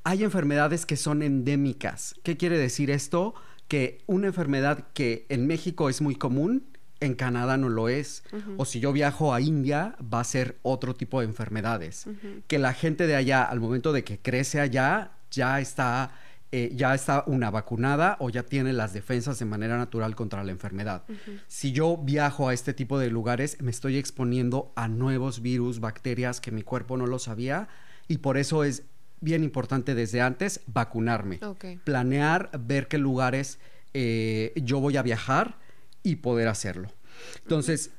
hay 0.08 0.24
enfermedades 0.24 0.86
que 0.86 0.96
son 0.96 1.22
endémicas. 1.22 2.14
¿Qué 2.22 2.38
quiere 2.38 2.56
decir 2.56 2.90
esto? 2.90 3.34
Que 3.68 3.98
una 4.06 4.28
enfermedad 4.28 4.86
que 4.94 5.26
en 5.28 5.46
México 5.46 5.90
es 5.90 6.00
muy 6.00 6.14
común, 6.14 6.64
en 7.00 7.14
Canadá 7.14 7.58
no 7.58 7.68
lo 7.68 7.90
es. 7.90 8.22
Uh 8.32 8.36
-huh. 8.36 8.54
O 8.56 8.64
si 8.64 8.80
yo 8.80 8.90
viajo 8.94 9.34
a 9.34 9.42
India, 9.42 9.96
va 10.02 10.20
a 10.20 10.24
ser 10.24 10.56
otro 10.62 10.94
tipo 10.94 11.20
de 11.20 11.26
enfermedades. 11.26 12.06
Uh 12.06 12.12
-huh. 12.12 12.42
Que 12.46 12.58
la 12.58 12.72
gente 12.72 13.06
de 13.06 13.16
allá, 13.16 13.42
al 13.42 13.60
momento 13.60 13.92
de 13.92 14.02
que 14.02 14.18
crece 14.18 14.60
allá, 14.60 15.10
ya 15.30 15.60
está, 15.60 16.12
eh, 16.52 16.72
ya 16.74 16.94
está 16.94 17.24
una 17.26 17.50
vacunada 17.50 18.16
o 18.18 18.30
ya 18.30 18.44
tiene 18.44 18.72
las 18.72 18.94
defensas 18.94 19.38
de 19.38 19.44
manera 19.44 19.76
natural 19.76 20.14
contra 20.14 20.42
la 20.42 20.52
enfermedad. 20.52 21.02
Uh 21.06 21.12
-huh. 21.12 21.40
Si 21.48 21.72
yo 21.72 21.98
viajo 21.98 22.48
a 22.48 22.54
este 22.54 22.72
tipo 22.72 22.98
de 22.98 23.10
lugares, 23.10 23.60
me 23.60 23.70
estoy 23.70 23.98
exponiendo 23.98 24.72
a 24.74 24.88
nuevos 24.88 25.42
virus, 25.42 25.80
bacterias 25.80 26.40
que 26.40 26.50
mi 26.50 26.62
cuerpo 26.62 26.96
no 26.96 27.06
lo 27.06 27.18
sabía 27.18 27.68
y 28.08 28.18
por 28.18 28.38
eso 28.38 28.64
es 28.64 28.84
bien 29.20 29.44
importante 29.44 29.94
desde 29.94 30.20
antes 30.20 30.60
vacunarme, 30.66 31.38
okay. 31.42 31.76
planear, 31.84 32.50
ver 32.58 32.88
qué 32.88 32.98
lugares 32.98 33.58
eh, 33.94 34.52
yo 34.56 34.80
voy 34.80 34.96
a 34.96 35.02
viajar 35.02 35.58
y 36.02 36.16
poder 36.16 36.48
hacerlo. 36.48 36.88
Entonces, 37.42 37.90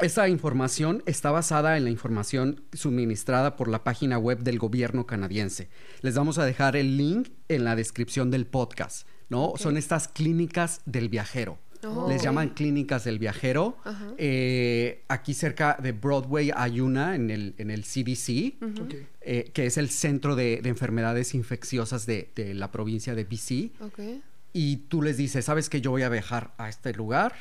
esa 0.00 0.28
información 0.28 1.02
está 1.06 1.30
basada 1.30 1.76
en 1.76 1.84
la 1.84 1.90
información 1.90 2.62
suministrada 2.72 3.56
por 3.56 3.68
la 3.68 3.84
página 3.84 4.18
web 4.18 4.40
del 4.40 4.58
gobierno 4.58 5.06
canadiense. 5.06 5.68
Les 6.02 6.14
vamos 6.14 6.38
a 6.38 6.44
dejar 6.44 6.76
el 6.76 6.96
link 6.96 7.30
en 7.48 7.64
la 7.64 7.76
descripción 7.76 8.30
del 8.30 8.46
podcast, 8.46 9.06
¿no? 9.28 9.46
Okay. 9.46 9.62
Son 9.62 9.76
estas 9.76 10.08
clínicas 10.08 10.80
del 10.86 11.08
viajero. 11.08 11.58
Oh. 11.84 12.08
Les 12.08 12.22
llaman 12.22 12.50
clínicas 12.50 13.04
del 13.04 13.18
viajero. 13.18 13.78
Uh 13.84 13.88
-huh. 13.88 14.14
eh, 14.18 15.04
aquí 15.08 15.34
cerca 15.34 15.76
de 15.80 15.92
Broadway 15.92 16.50
hay 16.54 16.80
una 16.80 17.14
en 17.14 17.30
el, 17.30 17.54
en 17.58 17.70
el 17.70 17.82
CDC, 17.82 18.56
uh 18.60 18.66
-huh. 18.66 18.82
okay. 18.82 19.06
eh, 19.20 19.50
que 19.52 19.66
es 19.66 19.76
el 19.78 19.88
centro 19.88 20.34
de, 20.34 20.60
de 20.62 20.68
enfermedades 20.68 21.34
infecciosas 21.34 22.06
de, 22.06 22.30
de, 22.34 22.54
la 22.54 22.70
provincia 22.70 23.14
de 23.14 23.24
BC. 23.24 23.70
Okay. 23.80 24.22
y 24.52 24.76
tú 24.88 25.02
les 25.02 25.16
dices, 25.16 25.44
sabes 25.44 25.68
que 25.68 25.80
yo 25.80 25.90
voy 25.90 26.02
a 26.02 26.08
viajar 26.08 26.52
a 26.56 26.68
este 26.68 26.92
lugar, 26.92 27.34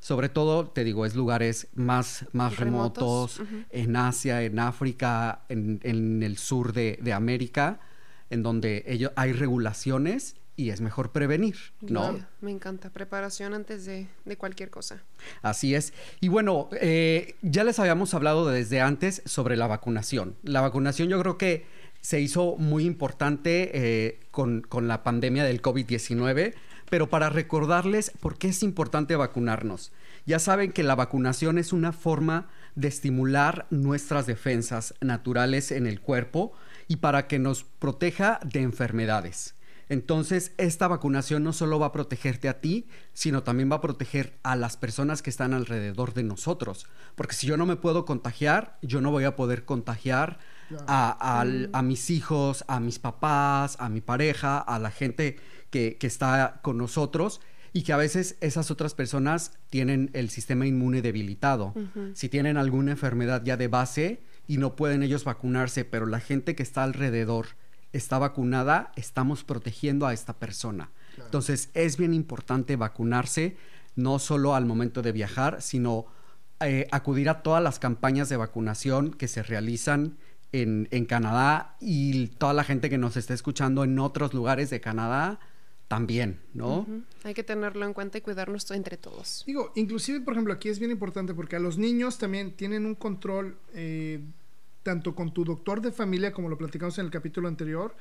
sobre 0.00 0.28
todo, 0.28 0.66
te 0.68 0.84
digo, 0.84 1.04
es 1.04 1.14
lugares 1.14 1.68
más, 1.74 2.26
más 2.32 2.56
remotos, 2.56 3.40
en 3.70 3.94
Asia, 3.94 4.42
en 4.42 4.58
África, 4.58 5.42
en, 5.48 5.80
en 5.82 6.22
el 6.22 6.38
sur 6.38 6.72
de, 6.72 6.98
de, 7.02 7.12
América, 7.12 7.78
en 8.30 8.42
donde 8.42 8.82
ellos, 8.86 9.12
hay 9.16 9.32
regulaciones 9.32 10.34
y 10.56 10.70
es 10.70 10.80
mejor 10.80 11.12
prevenir, 11.12 11.56
¿no? 11.82 12.18
me 12.40 12.50
encanta, 12.50 12.90
preparación 12.90 13.52
antes 13.52 13.84
de, 13.84 14.08
de, 14.24 14.36
cualquier 14.36 14.70
cosa. 14.70 15.02
Así 15.42 15.74
es. 15.74 15.92
Y 16.20 16.28
bueno, 16.28 16.68
eh, 16.80 17.34
ya 17.42 17.62
les 17.62 17.78
habíamos 17.78 18.14
hablado 18.14 18.48
desde 18.48 18.80
antes 18.80 19.22
sobre 19.26 19.56
la 19.56 19.66
vacunación. 19.66 20.36
La 20.42 20.62
vacunación 20.62 21.08
yo 21.08 21.20
creo 21.20 21.36
que 21.36 21.66
se 22.00 22.20
hizo 22.20 22.56
muy 22.56 22.84
importante 22.84 23.70
eh, 23.74 24.20
con, 24.30 24.62
con, 24.62 24.88
la 24.88 25.02
pandemia 25.02 25.44
del 25.44 25.60
COVID-19, 25.60 26.54
pero 26.88 27.10
para 27.10 27.28
recordarles 27.28 28.12
por 28.20 28.38
qué 28.38 28.48
es 28.48 28.62
importante 28.62 29.16
vacunarnos. 29.16 29.92
Ya 30.24 30.38
saben 30.38 30.72
que 30.72 30.82
la 30.82 30.94
vacunación 30.94 31.58
es 31.58 31.72
una 31.72 31.92
forma 31.92 32.48
de 32.76 32.88
estimular 32.88 33.66
nuestras 33.70 34.26
defensas 34.26 34.94
naturales 35.00 35.70
en 35.70 35.86
el 35.86 36.00
cuerpo 36.00 36.52
y 36.88 36.96
para 36.96 37.26
que 37.26 37.38
nos 37.38 37.64
proteja 37.64 38.40
de 38.44 38.62
enfermedades. 38.62 39.55
Entonces, 39.88 40.52
esta 40.58 40.88
vacunación 40.88 41.44
no 41.44 41.52
solo 41.52 41.78
va 41.78 41.86
a 41.86 41.92
protegerte 41.92 42.48
a 42.48 42.60
ti, 42.60 42.88
sino 43.12 43.42
también 43.42 43.70
va 43.70 43.76
a 43.76 43.80
proteger 43.80 44.38
a 44.42 44.56
las 44.56 44.76
personas 44.76 45.22
que 45.22 45.30
están 45.30 45.54
alrededor 45.54 46.12
de 46.12 46.24
nosotros. 46.24 46.86
Porque 47.14 47.34
si 47.34 47.46
yo 47.46 47.56
no 47.56 47.66
me 47.66 47.76
puedo 47.76 48.04
contagiar, 48.04 48.78
yo 48.82 49.00
no 49.00 49.10
voy 49.10 49.24
a 49.24 49.36
poder 49.36 49.64
contagiar 49.64 50.38
a, 50.88 51.44
a, 51.72 51.82
mis 51.82 52.10
hijos, 52.10 52.64
a 52.66 52.80
mis 52.80 52.98
papás, 52.98 53.76
a 53.78 53.88
mi 53.88 54.00
pareja, 54.00 54.58
a 54.58 54.78
la 54.78 54.90
gente 54.90 55.36
que, 55.70 55.96
que, 55.98 56.06
está 56.06 56.60
con 56.62 56.78
nosotros 56.78 57.40
y 57.72 57.82
que 57.82 57.92
a 57.92 57.96
veces 57.96 58.36
esas 58.40 58.70
otras 58.70 58.94
personas 58.94 59.52
tienen 59.70 60.10
el 60.14 60.30
sistema 60.30 60.66
inmune 60.66 61.02
debilitado. 61.02 61.74
Si 62.14 62.28
tienen 62.28 62.56
alguna 62.56 62.92
enfermedad 62.92 63.42
ya 63.44 63.56
de 63.56 63.68
base 63.68 64.22
y 64.48 64.56
no 64.56 64.74
pueden 64.74 65.02
ellos 65.02 65.24
vacunarse, 65.24 65.84
pero 65.84 66.06
la 66.06 66.18
gente 66.18 66.56
que 66.56 66.62
está 66.62 66.82
alrededor 66.82 67.48
está 67.96 68.18
vacunada, 68.18 68.92
estamos 68.96 69.44
protegiendo 69.44 70.06
a 70.06 70.12
esta 70.12 70.34
persona. 70.34 70.90
Entonces 71.18 71.70
es 71.74 71.96
bien 71.96 72.14
importante 72.14 72.76
vacunarse, 72.76 73.56
no 73.94 74.18
solo 74.18 74.54
al 74.54 74.66
momento 74.66 75.02
de 75.02 75.12
viajar, 75.12 75.62
sino 75.62 76.06
eh, 76.60 76.86
acudir 76.90 77.28
a 77.28 77.42
todas 77.42 77.62
las 77.62 77.78
campañas 77.78 78.28
de 78.28 78.36
vacunación 78.36 79.12
que 79.12 79.28
se 79.28 79.42
realizan 79.42 80.18
en, 80.52 80.88
en, 80.90 81.06
Canadá 81.06 81.76
y 81.80 82.28
toda 82.28 82.52
la 82.52 82.64
gente 82.64 82.88
que 82.88 82.98
nos 82.98 83.16
está 83.16 83.34
escuchando 83.34 83.84
en 83.84 83.98
otros 83.98 84.32
lugares 84.32 84.70
de 84.70 84.80
Canadá 84.80 85.40
también, 85.88 86.40
¿no? 86.52 86.86
Hay 87.22 87.34
que 87.34 87.44
tenerlo 87.44 87.86
en 87.86 87.92
cuenta 87.92 88.18
y 88.18 88.20
cuidarnos 88.20 88.70
entre 88.70 88.96
todos. 88.96 89.44
Digo, 89.46 89.72
inclusive, 89.76 90.20
por 90.20 90.34
ejemplo, 90.34 90.52
aquí 90.52 90.68
es 90.68 90.78
bien 90.78 90.90
importante 90.90 91.34
porque 91.34 91.56
a 91.56 91.60
los 91.60 91.78
niños 91.78 92.18
también 92.18 92.52
tienen 92.52 92.86
un 92.86 92.94
control 92.94 93.58
eh, 93.72 94.20
tanto 94.86 95.16
con 95.16 95.34
tu 95.34 95.44
doctor 95.44 95.80
de 95.80 95.90
familia, 95.90 96.32
como 96.32 96.48
lo 96.48 96.56
platicamos 96.56 96.96
en 96.98 97.06
el 97.06 97.10
capítulo 97.10 97.48
anterior, 97.48 97.96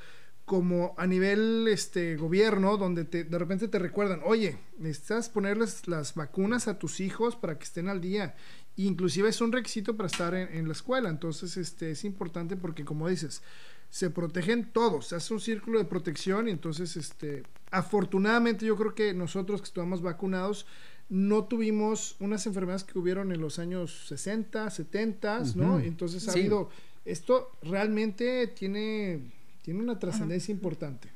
como 0.45 0.93
a 0.99 1.07
nivel 1.07 1.67
este 1.67 2.15
gobierno, 2.15 2.77
donde 2.77 3.05
te, 3.05 3.23
de 3.23 3.39
repente 3.39 3.67
te 3.67 3.79
recuerdan, 3.79 4.21
oye, 4.23 4.59
necesitas 4.77 5.29
ponerles 5.29 5.87
las 5.87 6.13
vacunas 6.13 6.67
a 6.67 6.77
tus 6.77 6.99
hijos 6.99 7.35
para 7.35 7.57
que 7.57 7.63
estén 7.63 7.89
al 7.89 8.01
día 8.01 8.35
inclusive 8.77 9.29
es 9.29 9.41
un 9.41 9.51
requisito 9.51 9.95
para 9.95 10.07
estar 10.07 10.33
en, 10.33 10.67
la 10.67 10.73
escuela. 10.73 11.09
Entonces, 11.09 11.57
este 11.57 11.91
es 11.91 12.03
importante 12.03 12.57
porque, 12.57 12.83
como 12.83 13.07
dices, 13.07 13.41
se 13.89 14.09
protegen 14.09 14.71
todos, 14.71 15.13
hace 15.13 15.33
un 15.33 15.39
círculo 15.39 15.79
de 15.79 15.85
protección 15.85 16.49
y 16.49 16.51
entonces, 16.51 16.97
este, 16.97 17.43
afortunadamente 17.71 18.65
yo 18.65 18.75
creo 18.75 18.93
que 18.93 19.13
nosotros 19.13 19.61
que 19.61 19.67
estamos 19.67 20.01
vacunados 20.01 20.65
no 21.09 21.45
tuvimos 21.45 22.15
unas 22.19 22.45
enfermedades 22.47 22.83
que 22.83 22.97
hubieron 22.97 23.31
en 23.31 23.39
los 23.39 23.59
años 23.59 24.05
60, 24.07 24.69
70, 24.69 25.43
¿no? 25.55 25.79
Entonces 25.79 26.27
ha 26.27 26.31
habido, 26.31 26.69
esto 27.05 27.51
realmente 27.61 28.47
tiene, 28.47 29.31
tiene 29.61 29.81
una 29.81 29.99
trascendencia 29.99 30.51
importante. 30.51 31.09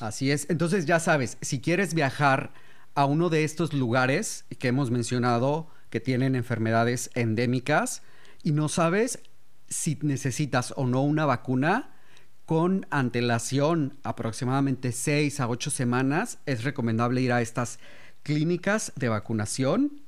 Así 0.00 0.30
es, 0.30 0.46
entonces 0.50 0.86
ya 0.86 1.00
sabes, 1.00 1.38
si 1.40 1.60
quieres 1.60 1.94
viajar 1.94 2.52
a 2.94 3.04
uno 3.04 3.28
de 3.30 3.44
estos 3.44 3.72
lugares 3.72 4.44
que 4.58 4.68
hemos 4.68 4.90
mencionado, 4.90 5.68
que 5.90 6.00
tienen 6.00 6.34
enfermedades 6.34 7.10
endémicas 7.14 8.02
y 8.42 8.52
no 8.52 8.68
sabes 8.68 9.20
si 9.68 9.98
necesitas 10.02 10.74
o 10.76 10.86
no 10.86 11.02
una 11.02 11.24
vacuna, 11.24 11.90
con 12.46 12.86
antelación 12.90 13.98
aproximadamente 14.02 14.90
6 14.90 15.38
a 15.38 15.48
8 15.48 15.70
semanas 15.70 16.38
es 16.46 16.64
recomendable 16.64 17.20
ir 17.20 17.32
a 17.32 17.42
estas 17.42 17.78
clínicas 18.22 18.92
de 18.96 19.08
vacunación 19.08 20.02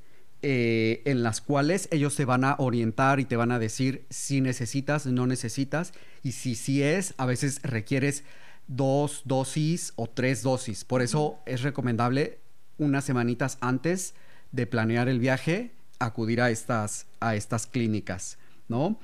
eh, 0.44 1.02
en 1.04 1.22
las 1.22 1.40
cuales 1.40 1.88
ellos 1.92 2.16
te 2.16 2.24
van 2.24 2.44
a 2.44 2.56
orientar 2.58 3.20
y 3.20 3.24
te 3.24 3.36
van 3.36 3.52
a 3.52 3.60
decir 3.60 4.06
si 4.10 4.40
necesitas, 4.40 5.06
no 5.06 5.28
necesitas 5.28 5.92
y 6.24 6.32
si 6.32 6.56
sí 6.56 6.82
es, 6.82 7.14
a 7.16 7.26
veces 7.26 7.62
requieres 7.62 8.24
dos 8.66 9.22
dosis 9.24 9.92
o 9.94 10.08
tres 10.08 10.42
dosis. 10.42 10.84
Por 10.84 11.00
eso 11.00 11.38
es 11.46 11.62
recomendable 11.62 12.40
unas 12.78 13.04
semanitas 13.04 13.56
antes 13.60 14.14
de 14.50 14.66
planear 14.66 15.08
el 15.08 15.20
viaje, 15.20 15.72
acudir 16.00 16.40
a 16.40 16.50
estas, 16.50 17.06
a 17.20 17.36
estas 17.36 17.68
clínicas, 17.68 18.38
¿no? 18.68 18.98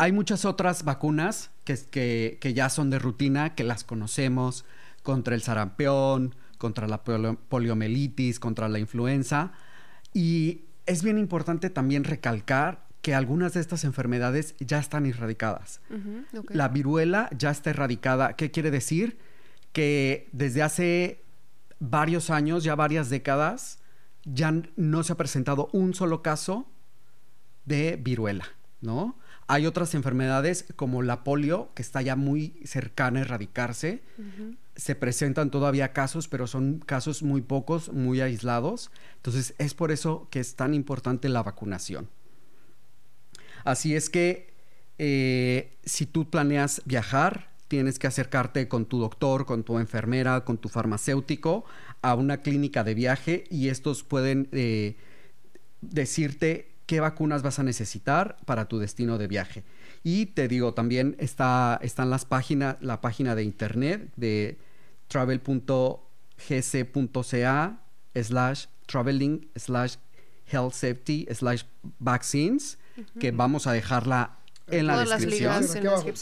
Hay 0.00 0.10
muchas 0.10 0.44
otras 0.44 0.82
vacunas 0.82 1.50
que, 1.64 2.38
que, 2.40 2.54
ya 2.54 2.68
son 2.68 2.90
de 2.90 2.98
rutina, 2.98 3.54
que 3.54 3.62
las 3.62 3.84
conocemos, 3.84 4.64
contra 5.02 5.34
el 5.34 5.42
sarampión, 5.42 6.34
contra 6.60 6.86
la 6.86 7.02
poliomielitis, 7.02 8.38
contra 8.38 8.68
la 8.68 8.78
influenza. 8.78 9.52
Y 10.12 10.66
es 10.84 11.02
bien 11.02 11.18
importante 11.18 11.70
también 11.70 12.04
recalcar 12.04 12.86
que 13.00 13.14
algunas 13.14 13.54
de 13.54 13.60
estas 13.60 13.84
enfermedades 13.84 14.54
ya 14.60 14.78
están 14.78 15.06
erradicadas. 15.06 15.80
La 16.50 16.68
viruela 16.68 17.30
ya 17.36 17.50
está 17.50 17.70
erradicada. 17.70 18.34
¿Qué 18.34 18.50
quiere 18.50 18.70
decir? 18.70 19.18
Que 19.72 20.28
desde 20.32 20.62
hace 20.62 21.24
varios 21.78 22.28
años, 22.28 22.62
ya 22.62 22.74
varias 22.74 23.08
décadas, 23.08 23.78
ya 24.24 24.52
no 24.76 25.02
se 25.02 25.14
ha 25.14 25.16
presentado 25.16 25.70
un 25.72 25.94
solo 25.94 26.22
caso 26.22 26.68
de 27.64 27.96
viruela, 27.96 28.44
¿no? 28.82 29.16
Hay 29.52 29.66
otras 29.66 29.96
enfermedades 29.96 30.64
como 30.76 31.02
la 31.02 31.24
polio, 31.24 31.70
que 31.74 31.82
está 31.82 32.00
ya 32.02 32.14
muy 32.14 32.60
cercana 32.64 33.18
a 33.18 33.22
erradicarse. 33.22 34.00
Se 34.76 34.94
presentan 34.94 35.50
todavía 35.50 35.92
casos, 35.92 36.28
pero 36.28 36.46
son 36.46 36.78
casos 36.78 37.24
muy 37.24 37.40
pocos, 37.40 37.92
muy 37.92 38.20
aislados. 38.20 38.92
Entonces 39.16 39.56
es 39.58 39.74
por 39.74 39.90
eso 39.90 40.28
que 40.30 40.38
es 40.38 40.54
tan 40.54 40.72
importante 40.72 41.28
la 41.28 41.42
vacunación. 41.42 42.08
Así 43.64 43.96
es 43.96 44.08
que 44.08 44.54
eh, 44.98 45.76
si 45.84 46.06
tú 46.06 46.30
planeas 46.30 46.82
viajar, 46.84 47.50
tienes 47.66 47.98
que 47.98 48.06
acercarte 48.06 48.68
con 48.68 48.86
tu 48.86 49.00
doctor, 49.00 49.46
con 49.46 49.64
tu 49.64 49.80
enfermera, 49.80 50.44
con 50.44 50.58
tu 50.58 50.68
farmacéutico 50.68 51.64
a 52.02 52.14
una 52.14 52.36
clínica 52.36 52.84
de 52.84 52.94
viaje 52.94 53.44
y 53.50 53.66
estos 53.66 54.04
pueden 54.04 54.48
eh, 54.52 54.96
decirte 55.80 56.69
qué 56.90 56.98
vacunas 56.98 57.42
vas 57.42 57.60
a 57.60 57.62
necesitar 57.62 58.36
para 58.46 58.66
tu 58.66 58.80
destino 58.80 59.16
de 59.16 59.28
viaje. 59.28 59.62
Y 60.02 60.26
te 60.26 60.48
digo, 60.48 60.74
también 60.74 61.14
está, 61.20 61.78
están 61.82 62.10
las 62.10 62.24
páginas, 62.24 62.78
la 62.80 63.00
página 63.00 63.36
de 63.36 63.44
internet 63.44 64.12
de 64.16 64.58
travel.gc.ca 65.06 66.02
slash 68.20 68.66
traveling 68.86 69.48
slash 69.54 69.98
health 70.50 70.72
safety 70.72 71.28
slash 71.32 71.62
vaccines, 72.00 72.76
que 73.20 73.30
vamos 73.30 73.68
a 73.68 73.72
dejarla 73.72 74.38
en 74.66 74.88
la 74.88 74.98
descripción. 74.98 75.64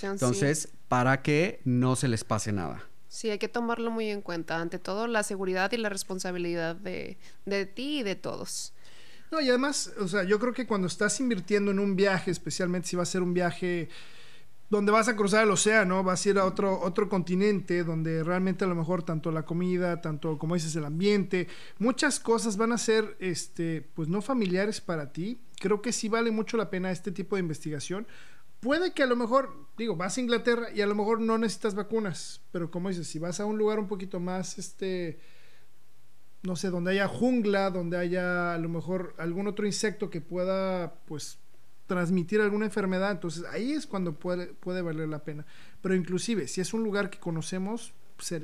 Entonces, 0.03 0.69
para 0.89 1.23
que 1.23 1.63
no 1.65 1.97
se 1.97 2.09
les 2.09 2.25
pase 2.25 2.53
nada. 2.53 2.83
Sí, 3.09 3.31
hay 3.31 3.39
que 3.39 3.49
tomarlo 3.49 3.91
muy 3.91 4.11
en 4.11 4.21
cuenta. 4.21 4.61
Ante 4.61 4.79
todo, 4.79 5.07
la 5.07 5.23
seguridad 5.23 5.73
y 5.73 5.79
la 5.79 5.89
responsabilidad 5.89 6.77
de, 6.77 7.17
de 7.47 7.65
ti 7.65 8.01
y 8.01 8.03
de 8.03 8.17
todos. 8.17 8.75
No, 9.31 9.41
y 9.41 9.49
además, 9.49 9.93
o 9.99 10.09
sea, 10.09 10.25
yo 10.25 10.39
creo 10.39 10.53
que 10.53 10.67
cuando 10.67 10.87
estás 10.87 11.21
invirtiendo 11.21 11.71
en 11.71 11.79
un 11.79 11.97
viaje, 11.97 12.31
especialmente 12.31 12.89
si 12.89 12.97
va 12.97 13.03
a 13.03 13.07
ser 13.07 13.23
un 13.23 13.35
viaje 13.35 13.89
donde 14.71 14.93
vas 14.93 15.09
a 15.09 15.17
cruzar 15.17 15.45
el 15.45 15.51
océano, 15.51 16.03
vas 16.05 16.25
a 16.25 16.29
ir 16.29 16.39
a 16.39 16.45
otro, 16.45 16.81
otro 16.81 17.09
continente, 17.09 17.85
donde 17.85 18.23
realmente 18.23 18.65
a 18.65 18.69
lo 18.69 18.75
mejor 18.75 19.03
tanto 19.03 19.31
la 19.31 19.45
comida, 19.45 20.01
tanto 20.03 20.39
como 20.39 20.55
dices 20.55 20.77
el 20.77 20.85
ambiente, 20.85 21.49
muchas 21.79 22.21
cosas 22.21 22.57
van 22.57 22.73
a 22.73 22.79
ser, 22.79 23.17
este, 23.19 23.89
pues 23.95 24.09
no 24.09 24.21
familiares 24.21 24.81
para 24.81 25.13
ti. 25.13 25.41
Creo 25.59 25.81
que 25.81 25.93
sí 25.93 26.09
vale 26.09 26.31
mucho 26.31 26.57
la 26.57 26.71
pena 26.71 26.91
este 26.91 27.13
tipo 27.13 27.37
de 27.37 27.41
investigación, 27.41 28.07
Puede 28.61 28.93
que 28.93 29.05
a 29.05 29.07
lo 29.07 29.15
mejor, 29.15 29.69
digo, 29.77 29.95
vas 29.95 30.17
a 30.17 30.21
Inglaterra 30.21 30.69
y 30.75 30.81
a 30.81 30.87
lo 30.87 30.97
mejor 30.97 31.21
no 31.21 31.39
necesitas 31.39 31.77
vacunas, 31.77 32.41
pero 32.51 32.71
como 32.71 32.89
dices, 32.89 33.07
si 33.07 33.21
vas 33.21 33.39
a 33.39 33.45
un 33.45 33.57
lugar 33.57 33.79
un 33.79 33.87
poquito 33.87 34.19
más, 34.19 34.59
este, 34.59 35.21
no 36.49 36.57
sé, 36.57 36.71
donde 36.71 36.93
haya 36.93 37.07
jungla, 37.07 37.71
donde 37.71 37.97
haya 37.99 38.55
a 38.55 38.59
lo 38.59 38.69
mejor 38.69 39.15
algún 39.19 39.47
otro 39.47 39.67
insecto 39.67 40.11
que 40.11 40.21
pueda, 40.21 40.95
pues, 41.05 41.39
transmitir 41.87 42.41
alguna 42.41 42.67
enfermedad, 42.67 43.13
entonces 43.13 43.45
ahí 43.51 43.73
es 43.73 43.87
cuando 43.87 44.15
puede, 44.15 44.47
puede 44.47 44.83
valer 44.83 45.09
la 45.09 45.21
pena. 45.25 45.47
Pero 45.81 45.95
inclusive, 45.95 46.49
si 46.49 46.61
es 46.61 46.75
un 46.75 46.83
lugar 46.83 47.11
que 47.11 47.19
conocemos, 47.19 47.93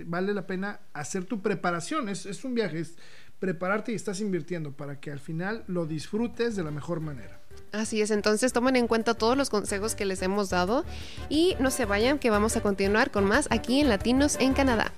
vale 0.07 0.35
la 0.35 0.47
pena 0.47 0.81
hacer 0.93 1.25
tu 1.25 1.43
preparación. 1.43 2.09
Es, 2.09 2.27
es 2.27 2.45
un 2.45 2.55
viaje, 2.55 2.81
es 2.81 2.95
prepararte 3.39 3.93
y 3.93 3.95
estás 3.95 4.21
invirtiendo 4.21 4.73
para 4.73 5.01
que 5.01 5.11
al 5.11 5.19
final 5.19 5.65
lo 5.67 5.87
disfrutes 5.87 6.57
de 6.57 6.63
la 6.63 6.71
mejor 6.71 7.01
manera. 7.01 7.41
Así 7.73 8.01
es, 8.01 8.11
entonces 8.11 8.53
tomen 8.53 8.77
en 8.77 8.87
cuenta 8.87 9.15
todos 9.15 9.37
los 9.37 9.51
consejos 9.51 9.95
que 9.95 10.05
les 10.05 10.23
hemos 10.23 10.49
dado 10.49 10.85
y 11.29 11.57
no 11.59 11.71
se 11.71 11.87
vayan 11.87 12.19
que 12.19 12.31
vamos 12.31 12.57
a 12.57 12.63
continuar 12.63 13.11
con 13.11 13.25
más 13.25 13.49
aquí 13.51 13.81
en 13.81 13.89
Latinos 13.89 14.37
en 14.41 14.55
Canadá. 14.55 14.93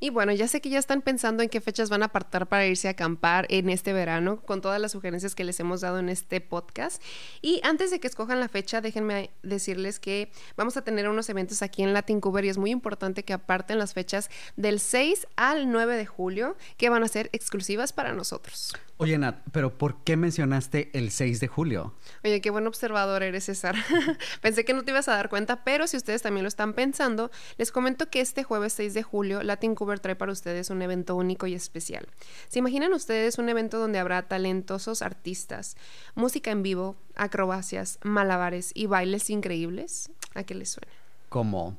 Y 0.00 0.10
bueno, 0.10 0.32
ya 0.32 0.46
sé 0.46 0.60
que 0.60 0.70
ya 0.70 0.78
están 0.78 1.02
pensando 1.02 1.42
en 1.42 1.48
qué 1.48 1.60
fechas 1.60 1.90
van 1.90 2.02
a 2.02 2.06
apartar 2.06 2.46
para 2.46 2.66
irse 2.66 2.88
a 2.88 2.92
acampar 2.92 3.46
en 3.50 3.68
este 3.68 3.92
verano, 3.92 4.40
con 4.42 4.60
todas 4.60 4.80
las 4.80 4.92
sugerencias 4.92 5.34
que 5.34 5.44
les 5.44 5.58
hemos 5.60 5.80
dado 5.80 5.98
en 5.98 6.08
este 6.08 6.40
podcast. 6.40 7.02
Y 7.42 7.60
antes 7.64 7.90
de 7.90 7.98
que 7.98 8.06
escojan 8.06 8.40
la 8.40 8.48
fecha, 8.48 8.80
déjenme 8.80 9.30
decirles 9.42 9.98
que 9.98 10.30
vamos 10.56 10.76
a 10.76 10.82
tener 10.82 11.08
unos 11.08 11.28
eventos 11.28 11.62
aquí 11.62 11.82
en 11.82 11.92
Latin 11.92 12.20
Cover 12.20 12.44
y 12.44 12.48
es 12.48 12.58
muy 12.58 12.70
importante 12.70 13.24
que 13.24 13.32
aparten 13.32 13.78
las 13.78 13.94
fechas 13.94 14.30
del 14.56 14.80
6 14.80 15.26
al 15.36 15.70
9 15.70 15.96
de 15.96 16.06
julio, 16.06 16.56
que 16.76 16.90
van 16.90 17.02
a 17.02 17.08
ser 17.08 17.28
exclusivas 17.32 17.92
para 17.92 18.12
nosotros. 18.12 18.74
Oye, 19.00 19.16
Nat, 19.16 19.36
pero 19.52 19.78
¿por 19.78 20.02
qué 20.02 20.16
mencionaste 20.16 20.90
el 20.92 21.12
6 21.12 21.38
de 21.38 21.46
julio? 21.46 21.94
Oye, 22.24 22.40
qué 22.40 22.50
buen 22.50 22.66
observador 22.66 23.22
eres, 23.22 23.44
César. 23.44 23.76
Pensé 24.42 24.64
que 24.64 24.74
no 24.74 24.82
te 24.82 24.90
ibas 24.90 25.06
a 25.06 25.12
dar 25.12 25.28
cuenta, 25.28 25.62
pero 25.62 25.86
si 25.86 25.96
ustedes 25.96 26.20
también 26.20 26.42
lo 26.42 26.48
están 26.48 26.72
pensando, 26.72 27.30
les 27.58 27.70
comento 27.70 28.10
que 28.10 28.20
este 28.20 28.42
jueves 28.42 28.72
6 28.72 28.94
de 28.94 29.04
julio 29.04 29.44
Latin 29.44 29.76
Cover 29.76 30.00
trae 30.00 30.16
para 30.16 30.32
ustedes 30.32 30.70
un 30.70 30.82
evento 30.82 31.14
único 31.14 31.46
y 31.46 31.54
especial. 31.54 32.08
¿Se 32.48 32.58
imaginan 32.58 32.92
ustedes 32.92 33.38
un 33.38 33.48
evento 33.48 33.78
donde 33.78 34.00
habrá 34.00 34.22
talentosos 34.22 35.00
artistas, 35.02 35.76
música 36.16 36.50
en 36.50 36.64
vivo, 36.64 36.96
acrobacias, 37.14 38.00
malabares 38.02 38.72
y 38.74 38.86
bailes 38.86 39.30
increíbles? 39.30 40.10
¿A 40.34 40.42
qué 40.42 40.56
les 40.56 40.70
suena? 40.70 40.92
Como 41.28 41.76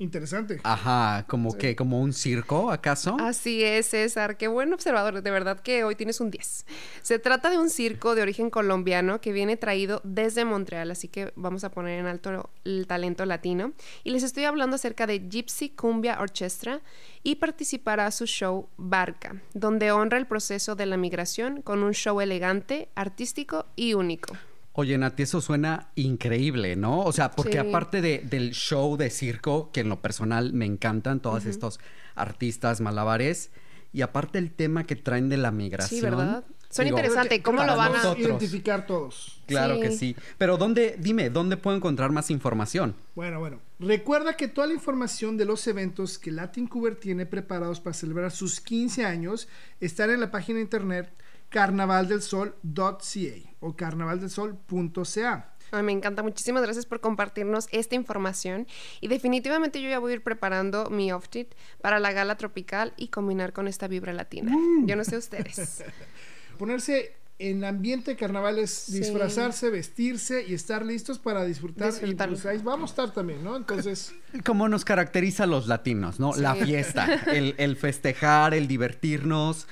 Interesante. 0.00 0.60
Ajá, 0.62 1.24
como 1.28 1.56
que, 1.56 1.74
como 1.74 2.00
un 2.00 2.12
circo, 2.12 2.70
¿acaso? 2.70 3.16
Así 3.20 3.64
es, 3.64 3.86
César. 3.86 4.36
Qué 4.36 4.46
buen 4.46 4.72
observador. 4.72 5.22
De 5.22 5.30
verdad 5.30 5.58
que 5.60 5.82
hoy 5.82 5.96
tienes 5.96 6.20
un 6.20 6.30
10. 6.30 6.66
Se 7.02 7.18
trata 7.18 7.50
de 7.50 7.58
un 7.58 7.68
circo 7.68 8.14
de 8.14 8.22
origen 8.22 8.48
colombiano 8.48 9.20
que 9.20 9.32
viene 9.32 9.56
traído 9.56 10.00
desde 10.04 10.44
Montreal, 10.44 10.92
así 10.92 11.08
que 11.08 11.32
vamos 11.34 11.64
a 11.64 11.70
poner 11.70 11.98
en 11.98 12.06
alto 12.06 12.50
el 12.64 12.86
talento 12.86 13.26
latino. 13.26 13.72
Y 14.04 14.10
les 14.10 14.22
estoy 14.22 14.44
hablando 14.44 14.76
acerca 14.76 15.06
de 15.06 15.18
Gypsy 15.18 15.70
Cumbia 15.70 16.20
Orchestra 16.20 16.80
y 17.24 17.36
participará 17.36 18.10
su 18.12 18.26
show 18.26 18.68
Barca, 18.76 19.42
donde 19.52 19.90
honra 19.90 20.18
el 20.18 20.26
proceso 20.26 20.76
de 20.76 20.86
la 20.86 20.96
migración 20.96 21.60
con 21.62 21.82
un 21.82 21.92
show 21.92 22.20
elegante, 22.20 22.88
artístico 22.94 23.66
y 23.74 23.94
único. 23.94 24.36
Oye, 24.78 24.96
Nati, 24.96 25.24
eso 25.24 25.40
suena 25.40 25.88
increíble, 25.96 26.76
¿no? 26.76 27.00
O 27.00 27.10
sea, 27.10 27.32
porque 27.32 27.58
aparte 27.58 28.00
de, 28.00 28.20
del 28.20 28.52
show 28.52 28.96
de 28.96 29.10
circo, 29.10 29.72
que 29.72 29.80
en 29.80 29.88
lo 29.88 30.00
personal 30.00 30.52
me 30.52 30.66
encantan 30.66 31.18
todos 31.18 31.46
estos 31.46 31.80
artistas 32.14 32.80
malabares, 32.80 33.50
y 33.92 34.02
aparte 34.02 34.38
el 34.38 34.52
tema 34.52 34.84
que 34.84 34.94
traen 34.94 35.28
de 35.30 35.36
la 35.36 35.50
migración. 35.50 35.98
Sí, 35.98 36.00
¿verdad? 36.00 36.44
Son 36.70 36.86
interesantes. 36.86 37.40
¿Cómo 37.42 37.64
lo 37.64 37.76
van 37.76 37.96
a 37.96 38.16
identificar 38.16 38.86
todos? 38.86 39.42
Claro 39.46 39.80
que 39.80 39.90
sí. 39.90 40.14
Pero 40.38 40.56
dónde, 40.56 40.94
dime, 40.96 41.28
¿dónde 41.28 41.56
puedo 41.56 41.76
encontrar 41.76 42.12
más 42.12 42.30
información? 42.30 42.94
Bueno, 43.16 43.40
bueno. 43.40 43.58
Recuerda 43.80 44.36
que 44.36 44.46
toda 44.46 44.68
la 44.68 44.74
información 44.74 45.36
de 45.36 45.44
los 45.44 45.66
eventos 45.66 46.20
que 46.20 46.30
Latin 46.30 46.68
Cover 46.68 46.94
tiene 46.94 47.26
preparados 47.26 47.80
para 47.80 47.94
celebrar 47.94 48.30
sus 48.30 48.60
15 48.60 49.04
años 49.04 49.48
están 49.80 50.10
en 50.10 50.20
la 50.20 50.30
página 50.30 50.58
de 50.58 50.62
internet 50.62 51.12
carnavaldelsol.ca 51.48 53.47
o 53.60 53.74
carnavaldelsol.ca. 53.76 55.54
me 55.82 55.92
encanta. 55.92 56.22
Muchísimas 56.22 56.62
gracias 56.62 56.86
por 56.86 57.00
compartirnos 57.00 57.68
esta 57.72 57.94
información. 57.94 58.66
Y 59.00 59.08
definitivamente 59.08 59.82
yo 59.82 59.88
ya 59.88 59.98
voy 59.98 60.12
a 60.12 60.14
ir 60.16 60.22
preparando 60.22 60.90
mi 60.90 61.10
outfit 61.10 61.54
para 61.80 61.98
la 61.98 62.12
gala 62.12 62.36
tropical 62.36 62.94
y 62.96 63.08
combinar 63.08 63.52
con 63.52 63.68
esta 63.68 63.88
vibra 63.88 64.12
latina. 64.12 64.52
Mm. 64.56 64.86
Yo 64.86 64.96
no 64.96 65.04
sé 65.04 65.16
ustedes. 65.16 65.84
Ponerse 66.58 67.18
en 67.38 67.64
ambiente 67.64 68.16
carnaval 68.16 68.58
es 68.58 68.90
disfrazarse, 68.90 69.70
vestirse 69.70 70.44
y 70.46 70.54
estar 70.54 70.84
listos 70.84 71.18
para 71.20 71.44
disfrutar. 71.44 71.92
Y 72.02 72.14
pues 72.14 72.46
ahí 72.46 72.58
vamos 72.58 72.90
a 72.90 72.92
estar 72.92 73.12
también, 73.12 73.44
¿no? 73.44 73.56
Entonces. 73.56 74.12
Como 74.44 74.68
nos 74.68 74.84
caracteriza 74.84 75.44
a 75.44 75.46
los 75.46 75.68
latinos, 75.68 76.18
¿no? 76.18 76.34
La 76.34 76.54
fiesta, 76.56 77.22
el, 77.26 77.54
el 77.58 77.76
festejar, 77.76 78.54
el 78.54 78.66
divertirnos 78.66 79.68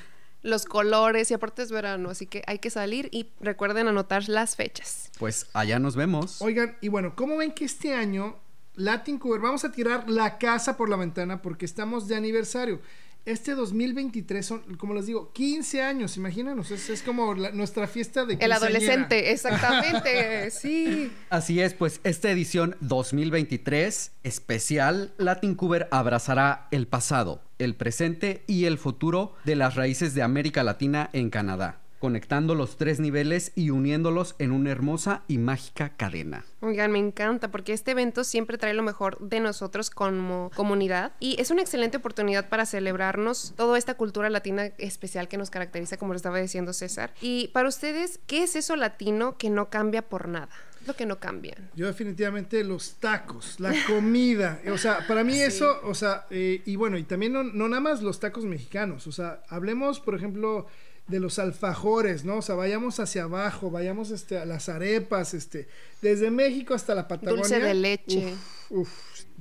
los 0.46 0.64
colores 0.64 1.30
y 1.30 1.34
aparte 1.34 1.62
es 1.62 1.70
verano, 1.70 2.10
así 2.10 2.26
que 2.26 2.42
hay 2.46 2.58
que 2.58 2.70
salir 2.70 3.08
y 3.12 3.28
recuerden 3.40 3.88
anotar 3.88 4.28
las 4.28 4.56
fechas. 4.56 5.10
Pues 5.18 5.46
allá 5.52 5.78
nos 5.78 5.96
vemos. 5.96 6.40
Oigan, 6.40 6.76
y 6.80 6.88
bueno, 6.88 7.14
¿cómo 7.16 7.36
ven 7.36 7.52
que 7.52 7.64
este 7.64 7.94
año 7.94 8.36
Latin 8.76 9.18
Cover 9.18 9.40
vamos 9.40 9.64
a 9.64 9.72
tirar 9.72 10.08
la 10.08 10.38
casa 10.38 10.76
por 10.76 10.88
la 10.88 10.96
ventana 10.96 11.42
porque 11.42 11.64
estamos 11.64 12.08
de 12.08 12.16
aniversario? 12.16 12.80
este 13.26 13.56
2023 13.56 14.46
son, 14.46 14.76
como 14.76 14.94
les 14.94 15.06
digo, 15.06 15.32
15 15.32 15.82
años, 15.82 16.16
imagínanos, 16.16 16.70
es, 16.70 17.02
como 17.02 17.34
nuestra 17.34 17.88
fiesta 17.88 18.24
de 18.24 18.34
El 18.34 18.52
adolescente, 18.52 19.30
exactamente, 19.32 20.50
sí. 20.52 21.12
Así 21.28 21.60
es, 21.60 21.74
pues 21.74 22.00
esta 22.04 22.30
edición 22.30 22.76
2023 22.80 24.12
especial, 24.22 25.12
Latin 25.18 25.56
Cover 25.56 25.88
abrazará 25.90 26.68
el 26.70 26.86
pasado, 26.86 27.42
el 27.58 27.74
presente 27.74 28.42
y 28.46 28.64
el 28.64 28.78
futuro 28.78 29.34
de 29.44 29.56
las 29.56 29.74
raíces 29.74 30.14
de 30.14 30.22
América 30.22 30.62
Latina 30.62 31.10
en 31.12 31.30
Canadá 31.30 31.80
conectando 31.98 32.54
los 32.54 32.76
tres 32.76 33.00
niveles 33.00 33.52
y 33.54 33.70
uniéndolos 33.70 34.34
en 34.38 34.52
una 34.52 34.70
hermosa 34.70 35.22
y 35.28 35.38
mágica 35.38 35.90
cadena. 35.96 36.44
Oigan, 36.60 36.92
me 36.92 36.98
encanta 36.98 37.50
porque 37.50 37.72
este 37.72 37.92
evento 37.92 38.24
siempre 38.24 38.58
trae 38.58 38.74
lo 38.74 38.82
mejor 38.82 39.18
de 39.20 39.40
nosotros 39.40 39.90
como 39.90 40.50
comunidad 40.54 41.12
y 41.20 41.40
es 41.40 41.50
una 41.50 41.62
excelente 41.62 41.96
oportunidad 41.96 42.48
para 42.48 42.66
celebrarnos 42.66 43.54
toda 43.56 43.78
esta 43.78 43.94
cultura 43.94 44.30
latina 44.30 44.66
especial 44.78 45.28
que 45.28 45.38
nos 45.38 45.50
caracteriza, 45.50 45.96
como 45.96 46.12
lo 46.12 46.16
estaba 46.16 46.38
diciendo 46.38 46.72
César. 46.72 47.12
Y 47.20 47.48
para 47.48 47.68
ustedes, 47.68 48.20
¿qué 48.26 48.42
es 48.42 48.56
eso 48.56 48.76
latino 48.76 49.36
que 49.36 49.50
no 49.50 49.70
cambia 49.70 50.02
por 50.02 50.28
nada? 50.28 50.48
Lo 50.86 50.94
que 50.94 51.06
no 51.06 51.18
cambian. 51.18 51.70
Yo 51.74 51.86
definitivamente 51.86 52.62
los 52.64 52.94
tacos, 52.94 53.58
la 53.60 53.74
comida, 53.86 54.60
o 54.72 54.78
sea, 54.78 55.06
para 55.06 55.24
mí 55.24 55.40
eso, 55.40 55.80
o 55.84 55.94
sea, 55.94 56.26
eh, 56.30 56.62
y 56.64 56.76
bueno, 56.76 56.98
y 56.98 57.04
también 57.04 57.32
no, 57.32 57.42
no, 57.42 57.68
nada 57.68 57.80
más 57.80 58.02
los 58.02 58.20
tacos 58.20 58.44
mexicanos, 58.44 59.06
o 59.06 59.12
sea, 59.12 59.42
hablemos, 59.48 60.00
por 60.00 60.14
ejemplo, 60.14 60.66
de 61.08 61.20
los 61.20 61.38
alfajores, 61.38 62.24
¿no? 62.24 62.38
O 62.38 62.42
sea, 62.42 62.56
vayamos 62.56 62.98
hacia 62.98 63.24
abajo, 63.24 63.70
vayamos 63.70 64.10
este, 64.10 64.38
a 64.38 64.44
las 64.44 64.68
arepas, 64.68 65.34
este, 65.34 65.68
desde 66.02 66.30
México 66.30 66.74
hasta 66.74 66.94
la 66.94 67.06
Patagonia. 67.06 67.42
Dulce 67.42 67.60
de 67.60 67.74
leche. 67.74 68.34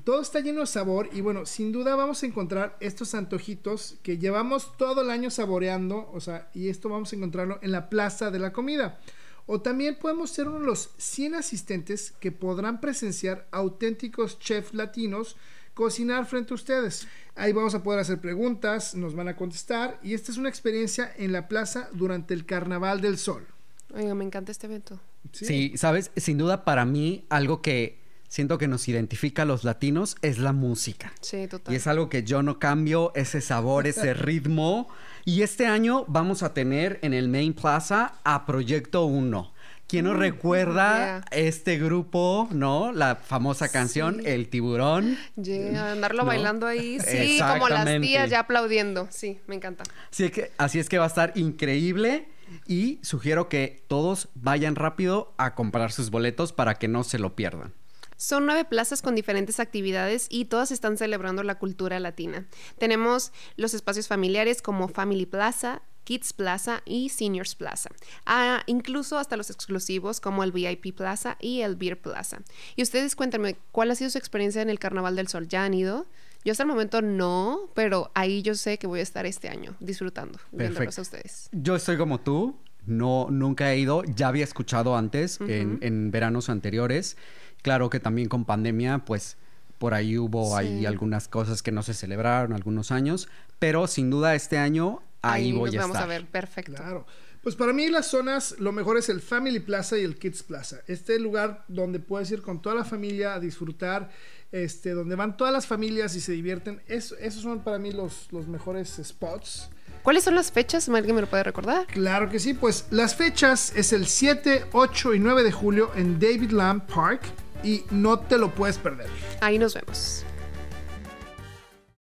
Todo 0.03 0.21
está 0.21 0.39
lleno 0.41 0.61
de 0.61 0.67
sabor 0.67 1.09
y 1.13 1.21
bueno, 1.21 1.47
sin 1.47 1.71
duda 1.71 1.95
vamos 1.95 2.21
a 2.21 2.27
encontrar 2.27 2.77
estos 2.79 3.15
antojitos 3.15 3.95
que 4.03 4.19
llevamos 4.19 4.77
todo 4.77 5.01
el 5.01 5.09
año 5.09 5.31
saboreando, 5.31 6.11
o 6.13 6.19
sea, 6.19 6.49
y 6.53 6.69
esto 6.69 6.89
vamos 6.89 7.11
a 7.11 7.15
encontrarlo 7.15 7.57
en 7.63 7.71
la 7.71 7.89
plaza 7.89 8.29
de 8.29 8.37
la 8.37 8.53
comida. 8.53 8.99
O 9.47 9.61
también 9.61 9.97
podemos 9.99 10.31
ser 10.31 10.47
uno 10.47 10.59
de 10.59 10.65
los 10.65 10.89
100 10.97 11.35
asistentes 11.35 12.13
que 12.19 12.31
podrán 12.31 12.81
presenciar 12.81 13.47
auténticos 13.51 14.39
chefs 14.39 14.73
latinos 14.73 15.35
cocinar 15.75 16.25
frente 16.25 16.53
a 16.53 16.55
ustedes. 16.55 17.07
Ahí 17.35 17.51
vamos 17.51 17.75
a 17.75 17.83
poder 17.83 17.99
hacer 17.99 18.19
preguntas, 18.19 18.95
nos 18.95 19.13
van 19.13 19.27
a 19.27 19.35
contestar 19.35 19.99
y 20.01 20.13
esta 20.13 20.31
es 20.31 20.37
una 20.37 20.49
experiencia 20.49 21.11
en 21.17 21.31
la 21.31 21.47
plaza 21.47 21.89
durante 21.91 22.33
el 22.33 22.45
Carnaval 22.45 23.01
del 23.01 23.17
Sol. 23.17 23.45
Oiga, 23.93 24.15
me 24.15 24.23
encanta 24.23 24.51
este 24.51 24.67
evento. 24.67 24.99
Sí. 25.31 25.77
sabes, 25.77 26.11
sin 26.15 26.37
duda 26.37 26.65
para 26.65 26.85
mí 26.85 27.25
algo 27.29 27.61
que 27.61 27.99
siento 28.29 28.57
que 28.57 28.67
nos 28.67 28.87
identifica 28.87 29.43
a 29.43 29.45
los 29.45 29.63
latinos 29.63 30.15
es 30.21 30.39
la 30.39 30.53
música. 30.53 31.13
Sí, 31.21 31.47
total. 31.47 31.73
Y 31.73 31.77
es 31.77 31.87
algo 31.87 32.09
que 32.09 32.23
yo 32.23 32.41
no 32.41 32.57
cambio, 32.57 33.11
ese 33.15 33.41
sabor, 33.41 33.85
ese 33.85 34.13
ritmo. 34.15 34.87
Y 35.27 35.41
este 35.41 35.65
año 35.65 36.05
vamos 36.07 36.43
a 36.43 36.53
tener 36.53 36.99
en 37.01 37.15
el 37.15 37.29
Main 37.29 37.55
Plaza 37.55 38.13
a 38.23 38.45
Proyecto 38.45 39.05
1. 39.05 39.53
¿Quién 39.87 40.05
no 40.05 40.13
recuerda 40.13 41.25
este 41.31 41.79
grupo, 41.79 42.47
no? 42.51 42.91
La 42.91 43.15
famosa 43.15 43.69
canción 43.69 44.21
El 44.23 44.49
Tiburón. 44.49 45.17
Yeah, 45.35 45.91
andarlo 45.93 46.25
bailando 46.25 46.67
ahí, 46.67 46.99
sí, 46.99 47.39
como 47.39 47.69
las 47.69 47.85
tías 48.01 48.29
ya 48.29 48.41
aplaudiendo. 48.41 49.07
Sí, 49.09 49.39
me 49.47 49.55
encanta. 49.55 49.83
Sí, 50.11 50.29
que, 50.29 50.51
así 50.59 50.77
es 50.77 50.89
que 50.89 50.99
va 50.99 51.05
a 51.05 51.07
estar 51.07 51.31
increíble 51.33 52.27
y 52.67 52.99
sugiero 53.01 53.49
que 53.49 53.83
todos 53.87 54.29
vayan 54.35 54.75
rápido 54.75 55.33
a 55.37 55.55
comprar 55.55 55.91
sus 55.91 56.11
boletos 56.11 56.53
para 56.53 56.75
que 56.75 56.87
no 56.87 57.03
se 57.03 57.17
lo 57.17 57.35
pierdan. 57.35 57.73
Son 58.17 58.45
nueve 58.45 58.65
plazas 58.65 59.01
con 59.01 59.15
diferentes 59.15 59.59
actividades 59.59 60.27
y 60.29 60.45
todas 60.45 60.71
están 60.71 60.97
celebrando 60.97 61.43
la 61.43 61.59
cultura 61.59 61.99
latina. 61.99 62.47
Tenemos 62.77 63.31
los 63.57 63.73
espacios 63.73 64.07
familiares 64.07 64.61
como 64.61 64.87
Family 64.87 65.25
Plaza, 65.25 65.81
Kids 66.05 66.33
Plaza 66.33 66.81
y 66.85 67.09
Seniors 67.09 67.55
Plaza. 67.55 67.89
Ah, 68.25 68.61
incluso 68.67 69.17
hasta 69.17 69.35
los 69.35 69.49
exclusivos 69.49 70.21
como 70.21 70.43
el 70.43 70.51
VIP 70.51 70.95
Plaza 70.95 71.35
y 71.41 71.61
el 71.61 71.75
Beer 71.75 71.99
Plaza. 71.99 72.41
Y 72.75 72.83
ustedes 72.83 73.15
cuéntenme, 73.15 73.57
¿cuál 73.71 73.91
ha 73.91 73.95
sido 73.95 74.09
su 74.09 74.17
experiencia 74.17 74.61
en 74.61 74.69
el 74.69 74.79
Carnaval 74.79 75.15
del 75.15 75.27
Sol? 75.27 75.47
¿Ya 75.47 75.65
han 75.65 75.73
ido? 75.73 76.05
Yo 76.45 76.51
hasta 76.51 76.63
el 76.63 76.69
momento 76.69 77.01
no, 77.01 77.71
pero 77.73 78.11
ahí 78.13 78.43
yo 78.43 78.53
sé 78.53 78.77
que 78.77 78.85
voy 78.85 78.99
a 78.99 79.03
estar 79.03 79.25
este 79.25 79.49
año 79.49 79.75
disfrutando 79.79 80.39
viéndolos 80.51 80.99
a 80.99 81.01
ustedes. 81.01 81.49
Yo 81.51 81.75
estoy 81.75 81.97
como 81.97 82.19
tú, 82.19 82.55
no, 82.85 83.27
nunca 83.31 83.73
he 83.73 83.79
ido, 83.79 84.03
ya 84.03 84.27
había 84.27 84.43
escuchado 84.43 84.95
antes 84.95 85.39
en, 85.41 85.79
en 85.81 86.11
veranos 86.11 86.49
anteriores 86.49 87.17
Claro 87.65 87.89
que 87.89 87.99
también 87.99 88.29
con 88.29 88.45
pandemia, 88.45 88.99
pues 88.99 89.37
por 89.79 89.95
ahí 89.95 90.19
hubo 90.19 90.55
ahí 90.55 90.85
algunas 90.85 91.27
cosas 91.27 91.63
que 91.63 91.71
no 91.71 91.81
se 91.81 91.95
celebraron 91.95 92.53
algunos 92.53 92.91
años, 92.91 93.27
pero 93.57 93.87
sin 93.87 94.11
duda 94.11 94.35
este 94.35 94.59
año 94.59 95.01
ahí, 95.23 95.51
voy 95.51 95.71
nos 95.71 95.75
a 95.77 95.81
vamos 95.81 95.95
estar. 95.97 96.03
a 96.03 96.13
ver, 96.13 96.27
perfecto. 96.27 96.73
Claro. 96.75 97.07
Pues 97.41 97.55
para 97.55 97.73
mí 97.73 97.87
las 97.89 98.05
zonas, 98.05 98.55
lo 98.59 98.71
mejor 98.71 98.97
es 98.97 99.09
el 99.09 99.19
Family 99.19 99.59
Plaza 99.59 99.97
y 99.97 100.03
el 100.03 100.15
Kids 100.19 100.43
Plaza. 100.43 100.77
Este 100.87 101.17
lugar 101.19 101.65
donde 101.67 101.99
puedes 101.99 102.29
ir 102.29 102.43
con 102.43 102.61
toda 102.61 102.75
la 102.75 102.85
familia 102.85 103.33
a 103.33 103.39
disfrutar, 103.39 104.09
este, 104.51 104.91
donde 104.91 105.15
van 105.15 105.35
todas 105.35 105.51
las 105.51 105.65
familias 105.65 106.15
y 106.15 106.21
se 106.21 106.33
divierten. 106.33 106.81
Es- 106.87 107.15
esos 107.19 107.41
son 107.41 107.61
para 107.63 107.79
mí 107.79 107.91
los, 107.91 108.27
los 108.31 108.47
mejores 108.47 108.99
spots. 109.03 109.69
¿Cuáles 110.03 110.23
son 110.23 110.35
las 110.35 110.51
fechas? 110.51 110.87
¿Alguien 110.87 111.15
me 111.15 111.21
lo 111.21 111.27
puede 111.27 111.41
recordar? 111.43 111.87
Claro 111.87 112.29
que 112.29 112.39
sí, 112.39 112.53
pues 112.53 112.85
las 112.91 113.15
fechas 113.15 113.73
es 113.75 113.91
el 113.91 114.05
7, 114.05 114.65
8 114.71 115.15
y 115.15 115.19
9 115.19 115.41
de 115.43 115.51
julio 115.51 115.91
en 115.95 116.19
David 116.19 116.51
Lamb 116.51 116.83
Park 116.85 117.21
y 117.65 117.83
no 117.91 118.19
te 118.19 118.37
lo 118.37 118.53
puedes 118.53 118.77
perder. 118.77 119.09
Ahí 119.41 119.59
nos 119.59 119.73
vemos. 119.73 120.25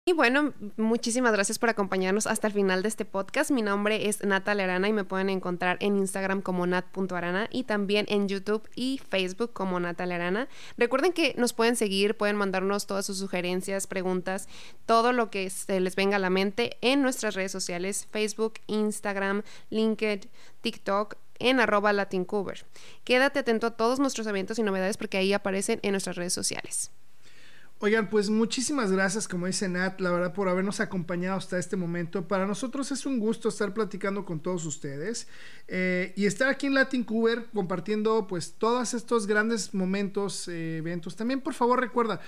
Y 0.06 0.12
bueno, 0.12 0.54
muchísimas 0.76 1.32
gracias 1.32 1.60
por 1.60 1.68
acompañarnos 1.68 2.26
hasta 2.26 2.48
el 2.48 2.52
final 2.52 2.82
de 2.82 2.88
este 2.88 3.04
podcast. 3.04 3.52
Mi 3.52 3.62
nombre 3.62 4.08
es 4.08 4.24
Natalia 4.24 4.64
Arana 4.64 4.88
y 4.88 4.92
me 4.92 5.04
pueden 5.04 5.28
encontrar 5.28 5.76
en 5.80 5.96
Instagram 5.98 6.42
como 6.42 6.66
nat.arana 6.66 7.48
y 7.52 7.62
también 7.62 8.06
en 8.08 8.26
YouTube 8.26 8.68
y 8.74 9.00
Facebook 9.08 9.52
como 9.52 9.78
Natalia 9.78 10.16
Arana. 10.16 10.48
Recuerden 10.76 11.12
que 11.12 11.34
nos 11.36 11.52
pueden 11.52 11.76
seguir, 11.76 12.16
pueden 12.16 12.34
mandarnos 12.34 12.88
todas 12.88 13.06
sus 13.06 13.18
sugerencias, 13.18 13.86
preguntas, 13.86 14.48
todo 14.84 15.12
lo 15.12 15.30
que 15.30 15.48
se 15.48 15.78
les 15.78 15.94
venga 15.94 16.16
a 16.16 16.18
la 16.18 16.30
mente 16.30 16.78
en 16.80 17.02
nuestras 17.02 17.34
redes 17.34 17.52
sociales, 17.52 18.08
Facebook, 18.10 18.54
Instagram, 18.66 19.42
LinkedIn, 19.68 20.28
TikTok 20.62 21.18
en 21.40 21.58
arroba 21.58 21.92
latincover. 21.92 22.64
Quédate 23.04 23.40
atento 23.40 23.66
a 23.66 23.76
todos 23.76 23.98
nuestros 23.98 24.26
eventos 24.26 24.58
y 24.58 24.62
novedades 24.62 24.96
porque 24.96 25.18
ahí 25.18 25.32
aparecen 25.32 25.80
en 25.82 25.92
nuestras 25.92 26.16
redes 26.16 26.32
sociales. 26.32 26.92
Oigan, 27.82 28.10
pues 28.10 28.28
muchísimas 28.28 28.92
gracias, 28.92 29.26
como 29.26 29.46
dice 29.46 29.66
Nat, 29.66 30.02
la 30.02 30.10
verdad, 30.10 30.34
por 30.34 30.50
habernos 30.50 30.80
acompañado 30.80 31.38
hasta 31.38 31.58
este 31.58 31.76
momento. 31.76 32.28
Para 32.28 32.44
nosotros 32.44 32.92
es 32.92 33.06
un 33.06 33.18
gusto 33.18 33.48
estar 33.48 33.72
platicando 33.72 34.26
con 34.26 34.40
todos 34.40 34.66
ustedes 34.66 35.28
eh, 35.66 36.12
y 36.14 36.26
estar 36.26 36.50
aquí 36.50 36.66
en 36.66 36.74
Latin 36.74 37.04
Cover 37.04 37.46
compartiendo 37.54 38.26
pues 38.26 38.52
todos 38.58 38.92
estos 38.92 39.26
grandes 39.26 39.72
momentos, 39.72 40.46
eh, 40.48 40.76
eventos. 40.76 41.16
También, 41.16 41.40
por 41.40 41.54
favor, 41.54 41.80
recuerda, 41.80 42.20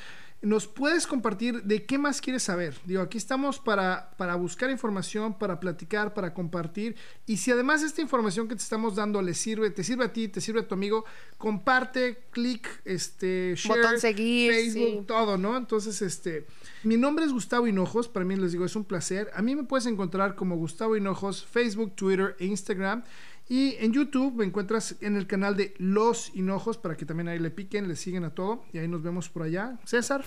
nos 0.43 0.67
puedes 0.67 1.07
compartir 1.07 1.63
de 1.63 1.87
qué 1.87 1.99
más 1.99 2.21
quieres 2.21 2.43
saber. 2.43 2.75
Digo, 2.85 3.01
aquí 3.01 3.17
estamos 3.17 3.61
para, 3.61 4.11
para 4.19 4.35
buscar 4.35 4.71
información, 4.71 5.39
para 5.39 5.61
platicar, 5.61 6.15
para 6.15 6.35
compartir. 6.35 6.97
Y 7.27 7.37
si 7.37 7.53
además 7.53 7.83
esta 7.83 8.03
información 8.03 8.49
que 8.49 8.57
te 8.57 8.63
estamos 8.63 8.97
dando 8.97 9.23
le 9.23 9.35
sirve, 9.35 9.71
te 9.71 9.85
sirve 9.85 10.07
a 10.07 10.13
ti, 10.13 10.27
te 10.27 10.41
sirve 10.41 10.61
a 10.61 10.69
tu 10.69 10.75
amigo, 10.75 11.05
comparte, 11.39 12.25
clic, 12.33 12.69
este, 12.85 13.55
share, 13.57 13.83
Botón 13.83 14.01
seguir, 14.01 14.53
Facebook, 14.53 15.01
sí. 15.01 15.05
todo, 15.07 15.39
¿no? 15.39 15.57
Entonces, 15.57 16.03
este, 16.03 16.47
mi 16.83 16.97
nombre 16.97 17.25
es 17.25 17.33
Gustavo 17.33 17.69
Hinojos, 17.69 18.09
para 18.09 18.25
mí 18.25 18.35
les 18.35 18.51
digo, 18.51 18.65
es 18.65 18.75
un 18.75 18.85
placer. 18.85 19.31
A 19.35 19.43
mí 19.43 19.55
me 19.55 19.63
puedes 19.63 19.87
encontrar 19.87 20.35
como 20.35 20.57
Gustavo 20.57 20.97
Hinojos, 20.97 21.45
Facebook, 21.45 21.95
Twitter 21.95 22.35
e 22.41 22.47
Instagram. 22.47 23.05
Y 23.49 23.75
en 23.81 23.93
YouTube 23.93 24.35
me 24.37 24.45
encuentras 24.45 24.97
en 25.01 25.17
el 25.17 25.27
canal 25.27 25.57
de 25.57 25.75
Los 25.79 26.31
Hinojos 26.35 26.79
para 26.79 26.97
que 26.97 27.05
también 27.05 27.29
ahí 27.29 27.39
le 27.39 27.51
piquen, 27.51 27.89
le 27.89 27.97
siguen 27.97 28.25
a 28.25 28.31
todo 28.31 28.65
y 28.73 28.79
ahí 28.79 28.89
nos 28.89 29.03
vemos 29.03 29.29
por 29.29 29.43
allá. 29.43 29.79
César. 29.85 30.25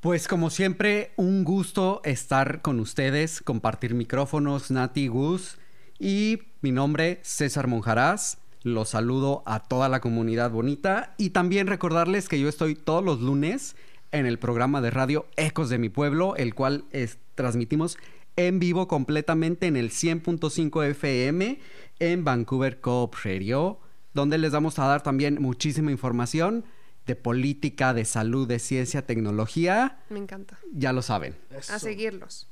Pues 0.00 0.28
como 0.28 0.50
siempre, 0.50 1.12
un 1.16 1.44
gusto 1.44 2.00
estar 2.04 2.60
con 2.62 2.78
ustedes, 2.80 3.40
compartir 3.40 3.94
micrófonos, 3.94 4.70
Nati 4.70 5.08
Gus 5.08 5.56
y 5.98 6.40
mi 6.60 6.72
nombre 6.72 7.20
César 7.22 7.66
Monjarás. 7.66 8.38
Los 8.62 8.90
saludo 8.90 9.42
a 9.46 9.60
toda 9.60 9.88
la 9.88 10.00
comunidad 10.00 10.50
bonita 10.50 11.14
y 11.18 11.30
también 11.30 11.66
recordarles 11.68 12.28
que 12.28 12.38
yo 12.40 12.48
estoy 12.48 12.74
todos 12.74 13.04
los 13.04 13.20
lunes 13.20 13.76
en 14.12 14.26
el 14.26 14.38
programa 14.38 14.80
de 14.80 14.90
radio 14.90 15.26
Ecos 15.36 15.68
de 15.70 15.78
mi 15.78 15.88
pueblo, 15.88 16.36
el 16.36 16.54
cual 16.54 16.84
es- 16.90 17.18
transmitimos 17.34 17.96
en 18.36 18.58
vivo 18.58 18.86
completamente 18.86 19.66
en 19.66 19.76
el 19.76 19.90
100.5 19.90 20.84
FM 20.90 21.58
en 21.98 22.24
Vancouver 22.24 22.80
Coop 22.80 23.14
Radio, 23.24 23.80
donde 24.12 24.38
les 24.38 24.52
vamos 24.52 24.78
a 24.78 24.86
dar 24.86 25.02
también 25.02 25.40
muchísima 25.40 25.90
información 25.90 26.64
de 27.06 27.16
política, 27.16 27.94
de 27.94 28.04
salud, 28.04 28.46
de 28.46 28.58
ciencia, 28.58 29.06
tecnología. 29.06 30.00
Me 30.10 30.18
encanta. 30.18 30.58
Ya 30.72 30.92
lo 30.92 31.02
saben. 31.02 31.36
A 31.70 31.78
seguirlos. 31.78 32.48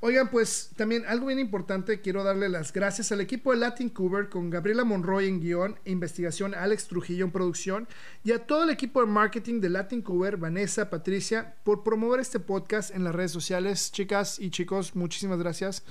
Oigan, 0.00 0.30
pues 0.30 0.70
también 0.76 1.04
algo 1.06 1.26
bien 1.26 1.38
importante, 1.38 2.00
quiero 2.00 2.22
darle 2.22 2.50
las 2.50 2.72
gracias 2.72 3.12
al 3.12 3.22
equipo 3.22 3.52
de 3.52 3.56
Latin 3.56 3.88
Cover 3.88 4.28
con 4.28 4.50
Gabriela 4.50 4.84
Monroy 4.84 5.26
en 5.26 5.40
guion 5.40 5.78
e 5.86 5.90
investigación, 5.90 6.54
Alex 6.54 6.86
Trujillo 6.86 7.24
en 7.24 7.30
producción 7.30 7.88
y 8.22 8.32
a 8.32 8.46
todo 8.46 8.64
el 8.64 8.70
equipo 8.70 9.00
de 9.00 9.06
marketing 9.06 9.60
de 9.60 9.70
Latin 9.70 10.02
Cover, 10.02 10.36
Vanessa, 10.36 10.90
Patricia, 10.90 11.56
por 11.64 11.82
promover 11.82 12.20
este 12.20 12.40
podcast 12.40 12.94
en 12.94 13.04
las 13.04 13.14
redes 13.14 13.32
sociales. 13.32 13.90
Chicas 13.90 14.38
y 14.38 14.50
chicos, 14.50 14.94
muchísimas 14.94 15.38
gracias. 15.38 15.82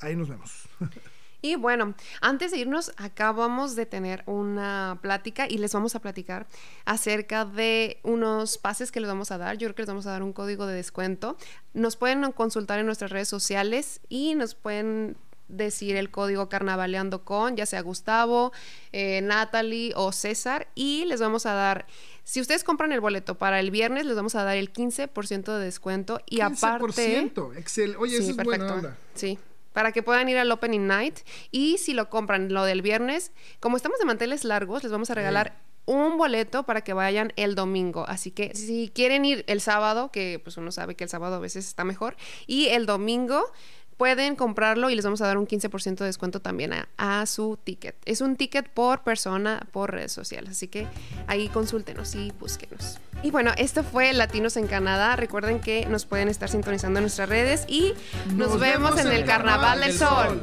Ahí 0.00 0.16
nos 0.16 0.28
vemos. 0.28 0.68
Y 1.40 1.54
bueno, 1.54 1.94
antes 2.20 2.50
de 2.50 2.58
irnos, 2.58 2.92
acabamos 2.96 3.76
de 3.76 3.86
tener 3.86 4.24
una 4.26 4.98
plática 5.00 5.46
y 5.48 5.58
les 5.58 5.72
vamos 5.72 5.94
a 5.94 6.00
platicar 6.00 6.46
acerca 6.84 7.44
de 7.44 8.00
unos 8.02 8.58
pases 8.58 8.90
que 8.90 9.00
les 9.00 9.08
vamos 9.08 9.30
a 9.30 9.38
dar. 9.38 9.56
Yo 9.56 9.66
creo 9.66 9.74
que 9.76 9.82
les 9.82 9.88
vamos 9.88 10.06
a 10.06 10.10
dar 10.10 10.22
un 10.22 10.32
código 10.32 10.66
de 10.66 10.74
descuento. 10.74 11.36
Nos 11.74 11.96
pueden 11.96 12.32
consultar 12.32 12.80
en 12.80 12.86
nuestras 12.86 13.12
redes 13.12 13.28
sociales 13.28 14.00
y 14.08 14.34
nos 14.34 14.54
pueden 14.54 15.16
decir 15.48 15.96
el 15.96 16.10
código 16.10 16.48
carnavaleando 16.48 17.24
con, 17.24 17.56
ya 17.56 17.66
sea 17.66 17.80
Gustavo, 17.80 18.52
eh, 18.92 19.20
Natalie 19.22 19.92
o 19.96 20.12
César, 20.12 20.68
y 20.74 21.04
les 21.06 21.20
vamos 21.20 21.46
a 21.46 21.54
dar, 21.54 21.86
si 22.24 22.40
ustedes 22.40 22.64
compran 22.64 22.92
el 22.92 23.00
boleto 23.00 23.36
para 23.36 23.58
el 23.58 23.70
viernes, 23.70 24.04
les 24.04 24.14
vamos 24.14 24.34
a 24.34 24.44
dar 24.44 24.56
el 24.56 24.72
15% 24.72 25.56
de 25.56 25.64
descuento 25.64 26.20
y 26.26 26.40
aparte... 26.42 27.32
15%. 27.32 27.56
Excel. 27.56 27.96
Oye, 27.96 28.18
eso 28.18 28.30
es 28.30 28.36
buena 28.36 28.74
onda. 28.74 28.96
Sí, 29.14 29.38
para 29.78 29.92
que 29.92 30.02
puedan 30.02 30.28
ir 30.28 30.36
al 30.38 30.50
Opening 30.50 30.88
Night. 30.88 31.20
Y 31.52 31.78
si 31.78 31.94
lo 31.94 32.10
compran 32.10 32.52
lo 32.52 32.64
del 32.64 32.82
viernes, 32.82 33.30
como 33.60 33.76
estamos 33.76 34.00
de 34.00 34.06
manteles 34.06 34.42
largos, 34.42 34.82
les 34.82 34.90
vamos 34.90 35.08
a 35.08 35.14
regalar 35.14 35.62
un 35.84 36.18
boleto 36.18 36.64
para 36.64 36.80
que 36.80 36.94
vayan 36.94 37.32
el 37.36 37.54
domingo. 37.54 38.04
Así 38.08 38.32
que 38.32 38.56
si 38.56 38.90
quieren 38.92 39.24
ir 39.24 39.44
el 39.46 39.60
sábado, 39.60 40.10
que 40.10 40.40
pues 40.42 40.56
uno 40.56 40.72
sabe 40.72 40.96
que 40.96 41.04
el 41.04 41.10
sábado 41.10 41.36
a 41.36 41.38
veces 41.38 41.68
está 41.68 41.84
mejor, 41.84 42.16
y 42.48 42.66
el 42.70 42.86
domingo 42.86 43.52
pueden 43.98 44.36
comprarlo 44.36 44.88
y 44.88 44.94
les 44.94 45.04
vamos 45.04 45.20
a 45.20 45.26
dar 45.26 45.36
un 45.36 45.46
15% 45.46 45.96
de 45.96 46.06
descuento 46.06 46.40
también 46.40 46.72
a, 46.72 46.88
a 46.96 47.26
su 47.26 47.58
ticket. 47.62 47.96
Es 48.06 48.22
un 48.22 48.36
ticket 48.36 48.68
por 48.70 49.02
persona 49.02 49.66
por 49.72 49.90
redes 49.90 50.12
sociales, 50.12 50.52
así 50.52 50.68
que 50.68 50.86
ahí 51.26 51.48
consúltenos 51.48 52.14
y 52.14 52.32
búsquenos. 52.40 52.98
Y 53.22 53.32
bueno, 53.32 53.50
esto 53.58 53.82
fue 53.82 54.12
Latinos 54.12 54.56
en 54.56 54.68
Canadá. 54.68 55.16
Recuerden 55.16 55.60
que 55.60 55.84
nos 55.86 56.06
pueden 56.06 56.28
estar 56.28 56.48
sintonizando 56.48 57.00
en 57.00 57.02
nuestras 57.02 57.28
redes 57.28 57.64
y 57.66 57.94
nos, 58.34 58.58
vemos, 58.60 58.96
en 58.98 59.08
el 59.08 59.24
Carnaval 59.24 59.80
del 59.80 59.92
Sol. 59.92 60.40